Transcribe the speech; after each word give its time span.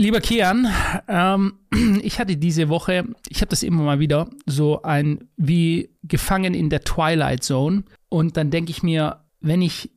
Lieber 0.00 0.20
Kian, 0.22 0.66
ähm, 1.08 1.58
ich 2.02 2.20
hatte 2.20 2.38
diese 2.38 2.70
Woche, 2.70 3.04
ich 3.28 3.42
habe 3.42 3.50
das 3.50 3.62
immer 3.62 3.82
mal 3.82 4.00
wieder, 4.00 4.30
so 4.46 4.80
ein 4.80 5.28
wie 5.36 5.90
gefangen 6.04 6.54
in 6.54 6.70
der 6.70 6.84
Twilight 6.84 7.44
Zone. 7.44 7.84
Und 8.08 8.38
dann 8.38 8.50
denke 8.50 8.70
ich 8.70 8.82
mir, 8.82 9.24
wenn 9.40 9.60
ich 9.60 9.90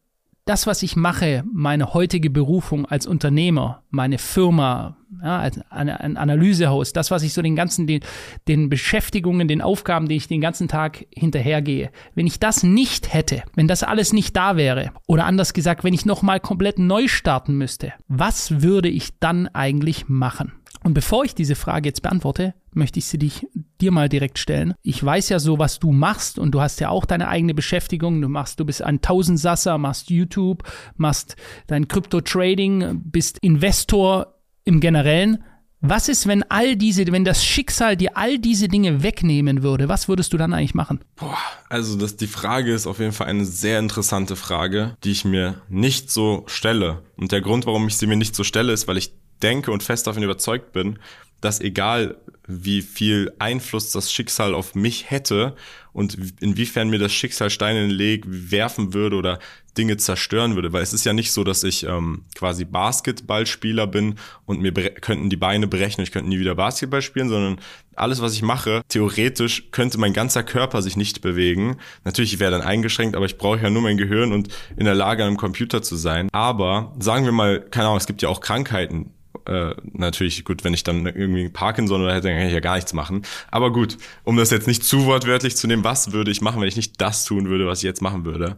das, 0.45 0.67
was 0.67 0.83
ich 0.83 0.95
mache, 0.95 1.43
meine 1.51 1.93
heutige 1.93 2.29
Berufung 2.29 2.85
als 2.85 3.07
Unternehmer, 3.07 3.83
meine 3.89 4.17
Firma, 4.17 4.97
ja, 5.21 5.49
ein, 5.69 5.89
ein 5.89 6.17
Analysehaus, 6.17 6.91
das, 6.91 7.11
was 7.11 7.23
ich 7.23 7.33
so 7.33 7.41
den 7.41 7.55
ganzen, 7.55 7.87
den, 7.87 8.01
den 8.47 8.67
Beschäftigungen, 8.69 9.47
den 9.47 9.61
Aufgaben, 9.61 10.09
die 10.09 10.17
ich 10.17 10.27
den 10.27 10.41
ganzen 10.41 10.67
Tag 10.67 11.05
hinterhergehe, 11.15 11.91
wenn 12.13 12.27
ich 12.27 12.39
das 12.39 12.63
nicht 12.63 13.13
hätte, 13.13 13.43
wenn 13.55 13.69
das 13.69 13.83
alles 13.83 14.11
nicht 14.11 14.35
da 14.35 14.57
wäre, 14.57 14.91
oder 15.07 15.25
anders 15.25 15.53
gesagt, 15.53 15.85
wenn 15.85 15.93
ich 15.93 16.05
nochmal 16.05 16.41
komplett 16.41 16.77
neu 16.77 17.07
starten 17.07 17.57
müsste, 17.57 17.93
was 18.09 18.61
würde 18.61 18.89
ich 18.89 19.17
dann 19.19 19.47
eigentlich 19.47 20.09
machen? 20.09 20.51
Und 20.83 20.93
bevor 20.93 21.23
ich 21.23 21.33
diese 21.33 21.55
Frage 21.55 21.87
jetzt 21.87 22.01
beantworte, 22.01 22.53
möchte 22.73 22.99
ich 22.99 23.05
sie 23.05 23.17
dich, 23.17 23.47
dir 23.83 23.91
mal 23.91 24.09
direkt 24.09 24.39
stellen. 24.39 24.73
Ich 24.81 25.03
weiß 25.03 25.29
ja 25.29 25.39
so, 25.39 25.59
was 25.59 25.79
du 25.79 25.91
machst 25.91 26.39
und 26.39 26.51
du 26.51 26.61
hast 26.61 26.79
ja 26.79 26.89
auch 26.89 27.05
deine 27.05 27.27
eigene 27.27 27.53
Beschäftigung. 27.53 28.21
Du 28.21 28.29
machst, 28.29 28.59
du 28.59 28.65
bist 28.65 28.81
ein 28.81 29.01
Tausendsasser, 29.01 29.77
machst 29.77 30.09
YouTube, 30.09 30.63
machst 30.95 31.35
dein 31.67 31.87
Krypto-Trading, 31.87 33.01
bist 33.03 33.39
Investor 33.39 34.35
im 34.63 34.79
Generellen. 34.79 35.43
Was 35.85 36.07
ist, 36.07 36.27
wenn 36.27 36.43
all 36.49 36.77
diese, 36.77 37.05
wenn 37.11 37.25
das 37.25 37.43
Schicksal 37.43 37.97
dir 37.97 38.15
all 38.15 38.39
diese 38.39 38.69
Dinge 38.69 39.03
wegnehmen 39.03 39.63
würde? 39.63 39.89
Was 39.89 40.07
würdest 40.07 40.31
du 40.31 40.37
dann 40.37 40.53
eigentlich 40.53 40.73
machen? 40.73 41.01
Boah, 41.17 41.37
also 41.67 41.97
das, 41.97 42.15
die 42.15 42.27
Frage 42.27 42.73
ist 42.73 42.87
auf 42.87 42.99
jeden 42.99 43.11
Fall 43.11 43.27
eine 43.27 43.43
sehr 43.43 43.79
interessante 43.79 44.37
Frage, 44.37 44.95
die 45.03 45.11
ich 45.11 45.25
mir 45.25 45.61
nicht 45.67 46.09
so 46.09 46.45
stelle. 46.47 47.03
Und 47.17 47.33
der 47.33 47.41
Grund, 47.41 47.65
warum 47.65 47.85
ich 47.89 47.97
sie 47.97 48.07
mir 48.07 48.15
nicht 48.15 48.33
so 48.33 48.45
stelle, 48.45 48.71
ist, 48.71 48.87
weil 48.87 48.97
ich 48.97 49.13
denke 49.41 49.71
und 49.71 49.83
fest 49.83 50.07
davon 50.07 50.23
überzeugt 50.23 50.71
bin, 50.71 50.99
dass 51.41 51.59
egal 51.59 52.15
wie 52.47 52.81
viel 52.81 53.31
Einfluss 53.39 53.91
das 53.91 54.11
Schicksal 54.11 54.53
auf 54.53 54.75
mich 54.75 55.09
hätte 55.09 55.55
und 55.93 56.17
inwiefern 56.41 56.89
mir 56.89 56.99
das 56.99 57.13
Schicksal 57.13 57.49
Steine 57.49 57.83
in 57.83 57.89
den 57.89 57.97
Leg 57.97 58.23
werfen 58.27 58.93
würde 58.93 59.15
oder 59.15 59.39
Dinge 59.77 59.97
zerstören 59.97 60.55
würde, 60.55 60.71
weil 60.73 60.83
es 60.83 60.93
ist 60.93 61.05
ja 61.05 61.13
nicht 61.13 61.31
so, 61.31 61.43
dass 61.43 61.63
ich 61.63 61.83
ähm, 61.83 62.23
quasi 62.35 62.65
Basketballspieler 62.65 63.87
bin 63.87 64.15
und 64.45 64.61
mir 64.61 64.71
könnten 64.71 65.29
die 65.29 65.35
Beine 65.35 65.67
brechen 65.67 66.01
und 66.01 66.03
ich 66.03 66.11
könnte 66.11 66.29
nie 66.29 66.39
wieder 66.39 66.55
Basketball 66.55 67.01
spielen, 67.01 67.29
sondern 67.29 67.59
alles, 67.95 68.21
was 68.21 68.33
ich 68.33 68.41
mache, 68.41 68.81
theoretisch 68.89 69.71
könnte 69.71 69.97
mein 69.97 70.13
ganzer 70.13 70.43
Körper 70.43 70.81
sich 70.81 70.97
nicht 70.97 71.21
bewegen. 71.21 71.77
Natürlich 72.03 72.39
wäre 72.39 72.51
dann 72.51 72.61
eingeschränkt, 72.61 73.15
aber 73.15 73.25
ich 73.25 73.37
brauche 73.37 73.61
ja 73.61 73.69
nur 73.69 73.81
mein 73.81 73.97
Gehirn 73.97 74.31
und 74.31 74.49
in 74.77 74.85
der 74.85 74.95
Lage, 74.95 75.23
an 75.23 75.29
einem 75.29 75.37
Computer 75.37 75.81
zu 75.81 75.95
sein. 75.95 76.29
Aber 76.31 76.93
sagen 76.99 77.25
wir 77.25 77.31
mal, 77.31 77.61
keine 77.61 77.87
Ahnung, 77.87 77.97
es 77.97 78.07
gibt 78.07 78.21
ja 78.21 78.29
auch 78.29 78.41
Krankheiten, 78.41 79.11
äh, 79.45 79.75
natürlich 79.91 80.45
gut, 80.45 80.63
wenn 80.63 80.73
ich 80.73 80.83
dann 80.83 81.05
irgendwie 81.05 81.49
Parkinson 81.49 82.01
oder 82.01 82.13
hätte, 82.13 82.27
dann 82.27 82.37
kann 82.37 82.47
ich 82.47 82.53
ja 82.53 82.59
gar 82.59 82.75
nichts 82.75 82.93
machen. 82.93 83.23
Aber 83.51 83.71
gut, 83.71 83.97
um 84.23 84.37
das 84.37 84.51
jetzt 84.51 84.67
nicht 84.67 84.83
zu 84.83 85.05
wortwörtlich 85.05 85.55
zu 85.55 85.67
nehmen, 85.67 85.83
was 85.83 86.11
würde 86.11 86.31
ich 86.31 86.41
machen, 86.41 86.61
wenn 86.61 86.67
ich 86.67 86.75
nicht 86.75 86.99
das 87.01 87.25
tun 87.25 87.49
würde, 87.49 87.67
was 87.67 87.79
ich 87.79 87.83
jetzt 87.83 88.01
machen 88.01 88.25
würde? 88.25 88.57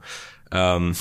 Ähm, 0.52 0.94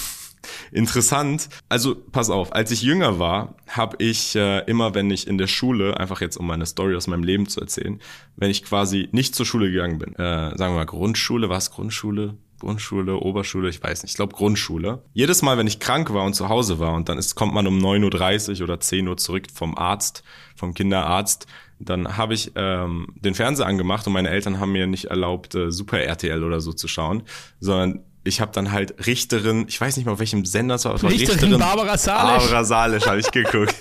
interessant. 0.72 1.48
Also 1.68 1.94
pass 1.94 2.30
auf, 2.30 2.52
als 2.55 2.70
ich 2.70 2.82
jünger 2.82 3.18
war, 3.18 3.56
habe 3.68 3.96
ich 3.98 4.34
äh, 4.36 4.60
immer, 4.66 4.94
wenn 4.94 5.10
ich 5.10 5.27
in 5.27 5.38
der 5.38 5.46
Schule, 5.46 5.98
einfach 5.98 6.20
jetzt 6.20 6.36
um 6.36 6.46
meine 6.46 6.66
Story 6.66 6.94
aus 6.96 7.06
meinem 7.06 7.24
Leben 7.24 7.48
zu 7.48 7.60
erzählen, 7.60 8.00
wenn 8.36 8.50
ich 8.50 8.64
quasi 8.64 9.08
nicht 9.12 9.34
zur 9.34 9.46
Schule 9.46 9.70
gegangen 9.70 9.98
bin, 9.98 10.14
äh, 10.14 10.56
sagen 10.56 10.74
wir 10.74 10.78
mal 10.78 10.86
Grundschule, 10.86 11.48
was 11.48 11.70
Grundschule? 11.70 12.36
Grundschule, 12.64 13.16
Oberschule, 13.16 13.68
ich 13.68 13.82
weiß 13.82 14.02
nicht, 14.02 14.12
ich 14.12 14.16
glaube 14.16 14.34
Grundschule. 14.34 15.02
Jedes 15.12 15.42
Mal, 15.42 15.58
wenn 15.58 15.66
ich 15.66 15.80
krank 15.80 16.12
war 16.14 16.24
und 16.24 16.34
zu 16.34 16.48
Hause 16.48 16.78
war 16.78 16.94
und 16.94 17.08
dann 17.08 17.18
ist, 17.18 17.34
kommt 17.34 17.52
man 17.52 17.66
um 17.66 17.78
9.30 17.78 18.58
Uhr 18.58 18.64
oder 18.64 18.80
10 18.80 19.06
Uhr 19.06 19.16
zurück 19.18 19.46
vom 19.52 19.76
Arzt, 19.76 20.24
vom 20.56 20.72
Kinderarzt, 20.72 21.46
dann 21.78 22.16
habe 22.16 22.34
ich 22.34 22.52
ähm, 22.54 23.08
den 23.16 23.34
Fernseher 23.34 23.66
angemacht 23.66 24.06
und 24.06 24.14
meine 24.14 24.30
Eltern 24.30 24.60
haben 24.60 24.72
mir 24.72 24.86
nicht 24.86 25.06
erlaubt, 25.06 25.54
äh, 25.54 25.70
Super 25.70 26.00
RTL 26.00 26.42
oder 26.42 26.60
so 26.60 26.72
zu 26.72 26.88
schauen, 26.88 27.24
sondern 27.60 28.00
ich 28.25 28.40
habe 28.40 28.52
dann 28.52 28.73
halt 28.73 29.07
Richterin, 29.07 29.67
ich 29.68 29.80
weiß 29.80 29.96
nicht 29.96 30.07
mal 30.07 30.12
auf 30.12 30.18
welchem 30.18 30.45
Sender 30.46 30.77
es 30.77 30.85
war, 30.86 30.95
Richterin, 30.95 31.18
Richterin 31.18 31.58
Barbara 31.58 31.98
Salisch. 31.98 32.42
Barbara 32.45 32.64
Salisch 32.64 33.07
habe 33.07 33.20
ich 33.20 33.30
geguckt. 33.30 33.74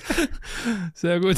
Sehr 0.94 1.20
gut. 1.22 1.38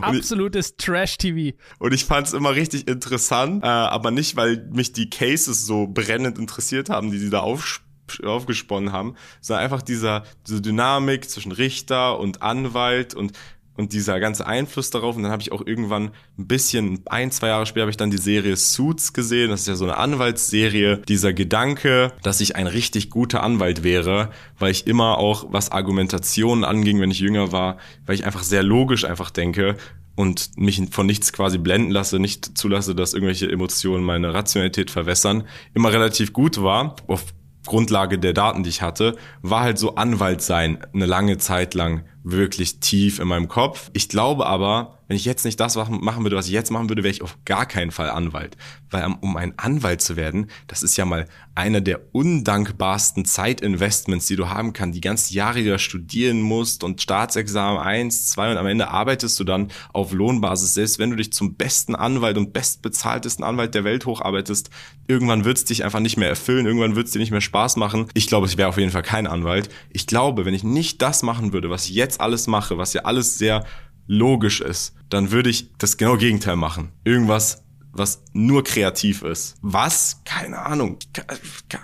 Absolutes 0.00 0.76
Trash-TV. 0.76 1.56
Und 1.78 1.92
ich 1.92 2.04
fand 2.04 2.28
es 2.28 2.32
immer 2.32 2.54
richtig 2.54 2.88
interessant, 2.88 3.64
äh, 3.64 3.66
aber 3.66 4.12
nicht, 4.12 4.36
weil 4.36 4.68
mich 4.72 4.92
die 4.92 5.10
Cases 5.10 5.66
so 5.66 5.88
brennend 5.88 6.38
interessiert 6.38 6.88
haben, 6.88 7.10
die 7.10 7.18
sie 7.18 7.30
da 7.30 7.40
aufspielen 7.40 7.92
aufgesponnen 8.22 8.92
haben, 8.92 9.14
sondern 9.40 9.64
einfach 9.64 9.80
dieser, 9.80 10.24
diese 10.46 10.60
Dynamik 10.60 11.30
zwischen 11.30 11.52
Richter 11.52 12.18
und 12.18 12.42
Anwalt 12.42 13.14
und 13.14 13.32
und 13.76 13.92
dieser 13.92 14.20
ganze 14.20 14.46
Einfluss 14.46 14.90
darauf. 14.90 15.16
Und 15.16 15.22
dann 15.22 15.32
habe 15.32 15.42
ich 15.42 15.52
auch 15.52 15.64
irgendwann 15.66 16.10
ein 16.38 16.46
bisschen, 16.46 17.00
ein, 17.06 17.30
zwei 17.30 17.48
Jahre 17.48 17.66
später 17.66 17.82
habe 17.82 17.90
ich 17.90 17.96
dann 17.96 18.10
die 18.10 18.18
Serie 18.18 18.56
Suits 18.56 19.12
gesehen. 19.12 19.50
Das 19.50 19.60
ist 19.60 19.68
ja 19.68 19.74
so 19.74 19.84
eine 19.84 19.96
Anwaltsserie. 19.96 20.98
Dieser 21.08 21.32
Gedanke, 21.32 22.12
dass 22.22 22.40
ich 22.40 22.56
ein 22.56 22.66
richtig 22.66 23.10
guter 23.10 23.42
Anwalt 23.42 23.82
wäre, 23.82 24.30
weil 24.58 24.70
ich 24.70 24.86
immer 24.86 25.18
auch, 25.18 25.46
was 25.50 25.72
Argumentationen 25.72 26.64
anging, 26.64 27.00
wenn 27.00 27.10
ich 27.10 27.20
jünger 27.20 27.52
war, 27.52 27.78
weil 28.06 28.14
ich 28.14 28.24
einfach 28.24 28.42
sehr 28.42 28.62
logisch 28.62 29.04
einfach 29.04 29.30
denke 29.30 29.76
und 30.14 30.50
mich 30.56 30.82
von 30.90 31.06
nichts 31.06 31.32
quasi 31.32 31.58
blenden 31.58 31.90
lasse, 31.90 32.18
nicht 32.18 32.58
zulasse, 32.58 32.94
dass 32.94 33.14
irgendwelche 33.14 33.50
Emotionen 33.50 34.04
meine 34.04 34.34
Rationalität 34.34 34.90
verwässern, 34.90 35.44
immer 35.74 35.92
relativ 35.92 36.32
gut 36.32 36.62
war. 36.62 36.96
Auf 37.06 37.24
Grundlage 37.66 38.18
der 38.18 38.32
Daten, 38.32 38.64
die 38.64 38.70
ich 38.70 38.82
hatte, 38.82 39.16
war 39.40 39.62
halt 39.62 39.78
so 39.78 39.94
Anwalt 39.94 40.42
sein 40.42 40.78
eine 40.92 41.06
lange 41.06 41.38
Zeit 41.38 41.74
lang 41.74 42.04
wirklich 42.24 42.80
tief 42.80 43.18
in 43.18 43.28
meinem 43.28 43.48
Kopf. 43.48 43.90
Ich 43.92 44.08
glaube 44.08 44.46
aber, 44.46 44.98
wenn 45.12 45.16
ich 45.16 45.26
jetzt 45.26 45.44
nicht 45.44 45.60
das 45.60 45.76
machen 45.76 46.22
würde, 46.22 46.36
was 46.36 46.46
ich 46.46 46.52
jetzt 46.52 46.70
machen 46.70 46.88
würde, 46.88 47.02
wäre 47.02 47.12
ich 47.12 47.20
auf 47.20 47.36
gar 47.44 47.66
keinen 47.66 47.90
Fall 47.90 48.08
Anwalt. 48.08 48.56
Weil 48.90 49.14
um 49.20 49.36
ein 49.36 49.52
Anwalt 49.58 50.00
zu 50.00 50.16
werden, 50.16 50.46
das 50.68 50.82
ist 50.82 50.96
ja 50.96 51.04
mal 51.04 51.26
einer 51.54 51.82
der 51.82 52.00
undankbarsten 52.12 53.26
Zeitinvestments, 53.26 54.24
die 54.24 54.36
du 54.36 54.48
haben 54.48 54.72
kannst. 54.72 54.96
Die 54.96 55.02
ganzen 55.02 55.34
Jahre, 55.34 55.58
die 55.58 55.68
du 55.68 55.78
studieren 55.78 56.40
musst 56.40 56.82
und 56.82 57.02
Staatsexamen 57.02 57.78
eins, 57.78 58.28
zwei 58.30 58.50
und 58.50 58.56
am 58.56 58.64
Ende 58.64 58.88
arbeitest 58.88 59.38
du 59.38 59.44
dann 59.44 59.70
auf 59.92 60.12
Lohnbasis. 60.12 60.72
Selbst 60.72 60.98
wenn 60.98 61.10
du 61.10 61.16
dich 61.16 61.30
zum 61.30 61.56
besten 61.56 61.94
Anwalt 61.94 62.38
und 62.38 62.54
bestbezahltesten 62.54 63.44
Anwalt 63.44 63.74
der 63.74 63.84
Welt 63.84 64.06
hocharbeitest, 64.06 64.70
irgendwann 65.08 65.44
wird 65.44 65.58
es 65.58 65.66
dich 65.66 65.84
einfach 65.84 66.00
nicht 66.00 66.16
mehr 66.16 66.30
erfüllen, 66.30 66.64
irgendwann 66.64 66.96
wird 66.96 67.08
es 67.08 67.12
dir 67.12 67.18
nicht 67.18 67.32
mehr 67.32 67.42
Spaß 67.42 67.76
machen. 67.76 68.06
Ich 68.14 68.28
glaube, 68.28 68.46
ich 68.46 68.56
wäre 68.56 68.70
auf 68.70 68.78
jeden 68.78 68.92
Fall 68.92 69.02
kein 69.02 69.26
Anwalt. 69.26 69.68
Ich 69.90 70.06
glaube, 70.06 70.46
wenn 70.46 70.54
ich 70.54 70.64
nicht 70.64 71.02
das 71.02 71.22
machen 71.22 71.52
würde, 71.52 71.68
was 71.68 71.84
ich 71.84 71.94
jetzt 71.94 72.18
alles 72.18 72.46
mache, 72.46 72.78
was 72.78 72.94
ja 72.94 73.02
alles 73.02 73.36
sehr 73.36 73.66
logisch 74.06 74.60
ist, 74.60 74.94
dann 75.08 75.30
würde 75.30 75.50
ich 75.50 75.70
das 75.78 75.96
genau 75.96 76.16
Gegenteil 76.16 76.56
machen. 76.56 76.92
Irgendwas, 77.04 77.62
was 77.92 78.22
nur 78.32 78.64
kreativ 78.64 79.22
ist. 79.22 79.56
Was? 79.60 80.22
Keine 80.24 80.58
Ahnung. 80.60 80.98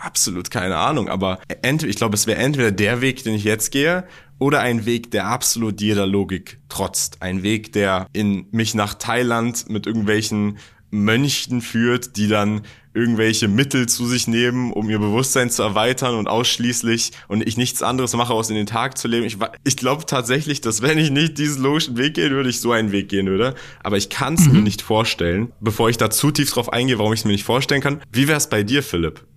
Absolut 0.00 0.50
keine 0.50 0.76
Ahnung. 0.76 1.08
Aber 1.08 1.38
ich 1.62 1.96
glaube, 1.96 2.14
es 2.14 2.26
wäre 2.26 2.40
entweder 2.40 2.72
der 2.72 3.00
Weg, 3.00 3.22
den 3.24 3.34
ich 3.34 3.44
jetzt 3.44 3.70
gehe, 3.70 4.04
oder 4.38 4.60
ein 4.60 4.86
Weg, 4.86 5.10
der 5.10 5.26
absolut 5.26 5.80
jeder 5.80 6.06
Logik 6.06 6.60
trotzt. 6.68 7.20
Ein 7.20 7.42
Weg, 7.42 7.72
der 7.72 8.06
in 8.12 8.46
mich 8.52 8.74
nach 8.74 8.94
Thailand 8.94 9.68
mit 9.68 9.86
irgendwelchen 9.86 10.58
Mönchen 10.90 11.60
führt, 11.60 12.16
die 12.16 12.28
dann 12.28 12.62
irgendwelche 12.98 13.48
Mittel 13.48 13.86
zu 13.86 14.06
sich 14.06 14.26
nehmen, 14.26 14.72
um 14.72 14.90
ihr 14.90 14.98
Bewusstsein 14.98 15.50
zu 15.50 15.62
erweitern 15.62 16.16
und 16.16 16.26
ausschließlich 16.26 17.12
und 17.28 17.46
ich 17.46 17.56
nichts 17.56 17.82
anderes 17.82 18.14
mache, 18.14 18.32
aus 18.32 18.50
in 18.50 18.56
den 18.56 18.66
Tag 18.66 18.98
zu 18.98 19.08
leben. 19.08 19.24
Ich, 19.24 19.38
ich 19.64 19.76
glaube 19.76 20.04
tatsächlich, 20.04 20.60
dass 20.60 20.82
wenn 20.82 20.98
ich 20.98 21.10
nicht 21.10 21.38
diesen 21.38 21.62
logischen 21.62 21.96
Weg 21.96 22.14
gehen 22.14 22.32
würde, 22.32 22.50
ich 22.50 22.60
so 22.60 22.72
einen 22.72 22.92
Weg 22.92 23.08
gehen 23.08 23.26
würde. 23.26 23.54
Aber 23.82 23.96
ich 23.96 24.08
kann 24.08 24.34
es 24.34 24.46
mhm. 24.46 24.54
mir 24.54 24.62
nicht 24.62 24.82
vorstellen, 24.82 25.52
bevor 25.60 25.88
ich 25.88 25.96
da 25.96 26.10
zu 26.10 26.30
tief 26.30 26.50
drauf 26.50 26.72
eingehe, 26.72 26.98
warum 26.98 27.12
ich 27.12 27.20
es 27.20 27.24
mir 27.24 27.32
nicht 27.32 27.44
vorstellen 27.44 27.80
kann. 27.80 28.00
Wie 28.12 28.26
wäre 28.26 28.38
es 28.38 28.48
bei 28.48 28.62
dir, 28.62 28.82
Philipp? 28.82 29.27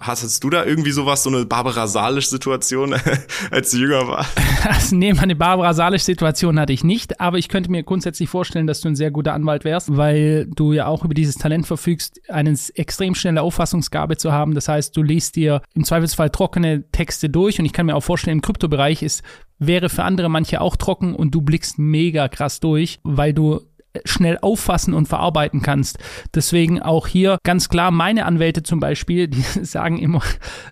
Hattest 0.00 0.42
du 0.42 0.50
da 0.50 0.64
irgendwie 0.64 0.90
sowas, 0.90 1.22
so 1.22 1.30
eine 1.30 1.44
Barbara 1.46 1.86
Salisch-Situation, 1.86 2.94
als 3.50 3.70
du 3.70 3.78
jünger 3.78 4.08
warst? 4.08 4.36
Nee, 4.92 5.12
meine 5.12 5.34
Barbara 5.34 5.74
Salisch-Situation 5.74 6.60
hatte 6.60 6.72
ich 6.72 6.84
nicht, 6.84 7.20
aber 7.20 7.38
ich 7.38 7.48
könnte 7.48 7.70
mir 7.70 7.82
grundsätzlich 7.82 8.28
vorstellen, 8.28 8.66
dass 8.66 8.80
du 8.80 8.88
ein 8.88 8.96
sehr 8.96 9.10
guter 9.10 9.34
Anwalt 9.34 9.64
wärst, 9.64 9.96
weil 9.96 10.46
du 10.46 10.72
ja 10.72 10.86
auch 10.86 11.04
über 11.04 11.14
dieses 11.14 11.36
Talent 11.36 11.66
verfügst, 11.66 12.20
eine 12.28 12.56
extrem 12.74 13.14
schnelle 13.14 13.42
Auffassungsgabe 13.42 14.16
zu 14.16 14.32
haben. 14.32 14.54
Das 14.54 14.68
heißt, 14.68 14.96
du 14.96 15.02
liest 15.02 15.36
dir 15.36 15.62
im 15.74 15.84
Zweifelsfall 15.84 16.30
trockene 16.30 16.84
Texte 16.92 17.28
durch 17.28 17.58
und 17.58 17.64
ich 17.64 17.72
kann 17.72 17.86
mir 17.86 17.96
auch 17.96 18.02
vorstellen, 18.02 18.38
im 18.38 18.42
Kryptobereich 18.42 19.02
ist 19.02 19.22
wäre 19.58 19.88
für 19.88 20.04
andere 20.04 20.28
manche 20.28 20.60
auch 20.60 20.76
trocken 20.76 21.14
und 21.14 21.34
du 21.34 21.40
blickst 21.40 21.78
mega 21.78 22.28
krass 22.28 22.60
durch, 22.60 22.98
weil 23.02 23.32
du 23.32 23.60
schnell 24.04 24.38
auffassen 24.40 24.94
und 24.94 25.06
verarbeiten 25.08 25.62
kannst. 25.62 25.98
Deswegen 26.34 26.80
auch 26.80 27.06
hier 27.06 27.38
ganz 27.44 27.68
klar 27.68 27.90
meine 27.90 28.26
Anwälte 28.26 28.62
zum 28.62 28.80
Beispiel, 28.80 29.28
die 29.28 29.42
sagen 29.62 29.98
immer 29.98 30.22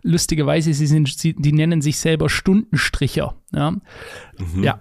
lustigerweise, 0.02 0.72
sie 0.74 0.86
sind, 0.86 1.08
sie, 1.08 1.34
die 1.34 1.52
nennen 1.52 1.80
sich 1.80 1.98
selber 1.98 2.28
Stundenstricher. 2.28 3.34
Ja. 3.52 3.70
Mhm. 3.70 4.64
ja, 4.64 4.80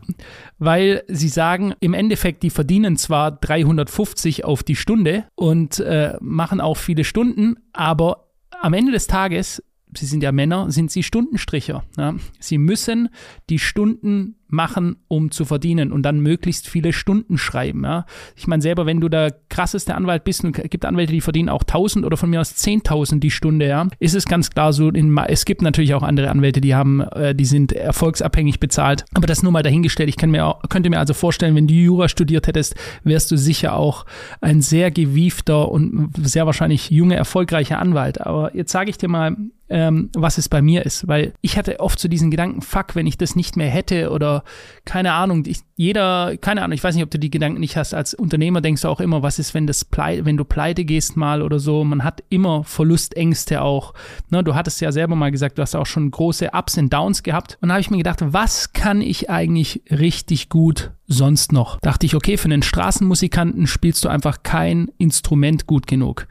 weil 0.57 1.03
sie 1.07 1.29
sagen, 1.29 1.73
im 1.79 1.93
Endeffekt, 1.93 2.41
die 2.41 2.49
verdienen 2.49 2.97
zwar 2.97 3.31
350 3.31 4.45
auf 4.45 4.63
die 4.63 4.75
Stunde 4.75 5.25
und 5.35 5.79
äh, 5.79 6.15
machen 6.21 6.59
auch 6.59 6.77
viele 6.77 7.03
Stunden, 7.03 7.55
aber 7.71 8.29
am 8.61 8.73
Ende 8.73 8.91
des 8.91 9.07
Tages 9.07 9.61
Sie 9.97 10.05
sind 10.05 10.23
ja 10.23 10.31
Männer, 10.31 10.71
sind 10.71 10.91
sie 10.91 11.03
Stundenstricher. 11.03 11.83
Ja? 11.97 12.15
Sie 12.39 12.57
müssen 12.57 13.09
die 13.49 13.59
Stunden 13.59 14.35
machen, 14.53 14.97
um 15.07 15.31
zu 15.31 15.45
verdienen 15.45 15.91
und 15.91 16.03
dann 16.03 16.19
möglichst 16.19 16.69
viele 16.69 16.93
Stunden 16.93 17.37
schreiben. 17.37 17.83
Ja? 17.83 18.05
Ich 18.35 18.47
meine 18.47 18.61
selber, 18.61 18.85
wenn 18.85 19.01
du 19.01 19.09
der 19.09 19.35
krasseste 19.49 19.95
Anwalt 19.95 20.23
bist 20.23 20.43
und 20.43 20.57
es 20.57 20.69
gibt 20.69 20.85
Anwälte, 20.85 21.11
die 21.11 21.21
verdienen 21.21 21.49
auch 21.49 21.63
1000 21.63 22.05
oder 22.05 22.15
von 22.15 22.29
mir 22.29 22.39
aus 22.39 22.51
10.000 22.51 23.19
die 23.19 23.31
Stunde, 23.31 23.67
ja, 23.67 23.87
ist 23.99 24.15
es 24.15 24.25
ganz 24.25 24.51
klar 24.51 24.71
so, 24.71 24.89
in, 24.89 25.17
es 25.27 25.45
gibt 25.45 25.61
natürlich 25.61 25.95
auch 25.95 26.03
andere 26.03 26.29
Anwälte, 26.29 26.61
die 26.61 26.75
haben, 26.75 27.01
äh, 27.01 27.33
die 27.33 27.45
sind 27.45 27.73
erfolgsabhängig 27.73 28.59
bezahlt, 28.59 29.05
aber 29.13 29.27
das 29.27 29.43
nur 29.43 29.51
mal 29.51 29.63
dahingestellt. 29.63 30.09
Ich 30.09 30.17
kann 30.17 30.31
mir 30.31 30.45
auch, 30.45 30.61
könnte 30.69 30.89
mir 30.89 30.99
also 30.99 31.13
vorstellen, 31.13 31.55
wenn 31.55 31.67
du 31.67 31.73
Jura 31.73 32.07
studiert 32.07 32.47
hättest, 32.47 32.75
wärst 33.03 33.31
du 33.31 33.37
sicher 33.37 33.75
auch 33.75 34.05
ein 34.39 34.61
sehr 34.61 34.91
gewiefter 34.91 35.71
und 35.71 36.11
sehr 36.21 36.45
wahrscheinlich 36.45 36.91
junger, 36.91 37.15
erfolgreicher 37.15 37.79
Anwalt. 37.79 38.21
Aber 38.21 38.55
jetzt 38.55 38.71
sage 38.71 38.91
ich 38.91 38.97
dir 38.97 39.09
mal, 39.09 39.35
ähm, 39.69 40.09
was 40.13 40.37
es 40.37 40.49
bei 40.49 40.61
mir 40.61 40.85
ist. 40.85 41.07
Weil 41.07 41.33
ich 41.41 41.57
hatte 41.57 41.79
oft 41.79 41.99
so 41.99 42.07
diesen 42.07 42.31
Gedanken, 42.31 42.61
fuck, 42.61 42.95
wenn 42.95 43.07
ich 43.07 43.17
das 43.17 43.35
nicht 43.35 43.57
mehr 43.57 43.69
hätte 43.69 44.11
oder 44.11 44.42
keine 44.85 45.13
Ahnung, 45.13 45.43
ich, 45.45 45.61
jeder, 45.75 46.37
keine 46.37 46.61
Ahnung, 46.61 46.73
ich 46.73 46.83
weiß 46.83 46.95
nicht, 46.95 47.03
ob 47.03 47.11
du 47.11 47.19
die 47.19 47.29
Gedanken 47.29 47.59
nicht 47.59 47.77
hast. 47.77 47.93
Als 47.93 48.13
Unternehmer 48.13 48.61
denkst 48.61 48.81
du 48.81 48.87
auch 48.87 48.99
immer, 48.99 49.23
was 49.23 49.39
ist, 49.39 49.53
wenn 49.53 49.67
das 49.67 49.85
pleite, 49.85 50.25
wenn 50.25 50.37
du 50.37 50.45
pleite 50.45 50.85
gehst 50.85 51.17
mal 51.17 51.41
oder 51.41 51.59
so. 51.59 51.83
Man 51.83 52.03
hat 52.03 52.23
immer 52.29 52.63
Verlustängste 52.63 53.61
auch. 53.61 53.93
Ne, 54.29 54.43
du 54.43 54.55
hattest 54.55 54.81
ja 54.81 54.91
selber 54.91 55.15
mal 55.15 55.31
gesagt, 55.31 55.57
du 55.57 55.61
hast 55.61 55.75
auch 55.75 55.85
schon 55.85 56.11
große 56.11 56.49
Ups 56.53 56.77
und 56.77 56.91
Downs 56.91 57.23
gehabt. 57.23 57.57
Und 57.61 57.69
da 57.69 57.75
habe 57.75 57.81
ich 57.81 57.91
mir 57.91 57.97
gedacht, 57.97 58.19
was 58.21 58.73
kann 58.73 59.01
ich 59.01 59.29
eigentlich 59.29 59.83
richtig 59.89 60.49
gut 60.49 60.91
sonst 61.07 61.51
noch? 61.51 61.79
Dachte 61.79 62.05
ich, 62.05 62.15
okay, 62.15 62.37
für 62.37 62.45
einen 62.45 62.63
Straßenmusikanten 62.63 63.67
spielst 63.67 64.03
du 64.03 64.09
einfach 64.09 64.43
kein 64.43 64.89
Instrument 64.97 65.67
gut 65.67 65.87
genug. 65.87 66.27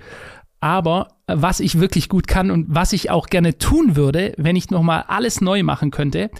Aber 0.60 1.08
was 1.26 1.58
ich 1.58 1.80
wirklich 1.80 2.08
gut 2.08 2.28
kann 2.28 2.52
und 2.52 2.66
was 2.68 2.92
ich 2.92 3.10
auch 3.10 3.26
gerne 3.26 3.58
tun 3.58 3.96
würde, 3.96 4.32
wenn 4.36 4.54
ich 4.54 4.70
nochmal 4.70 5.04
alles 5.08 5.40
neu 5.40 5.64
machen 5.64 5.90
könnte, 5.90 6.30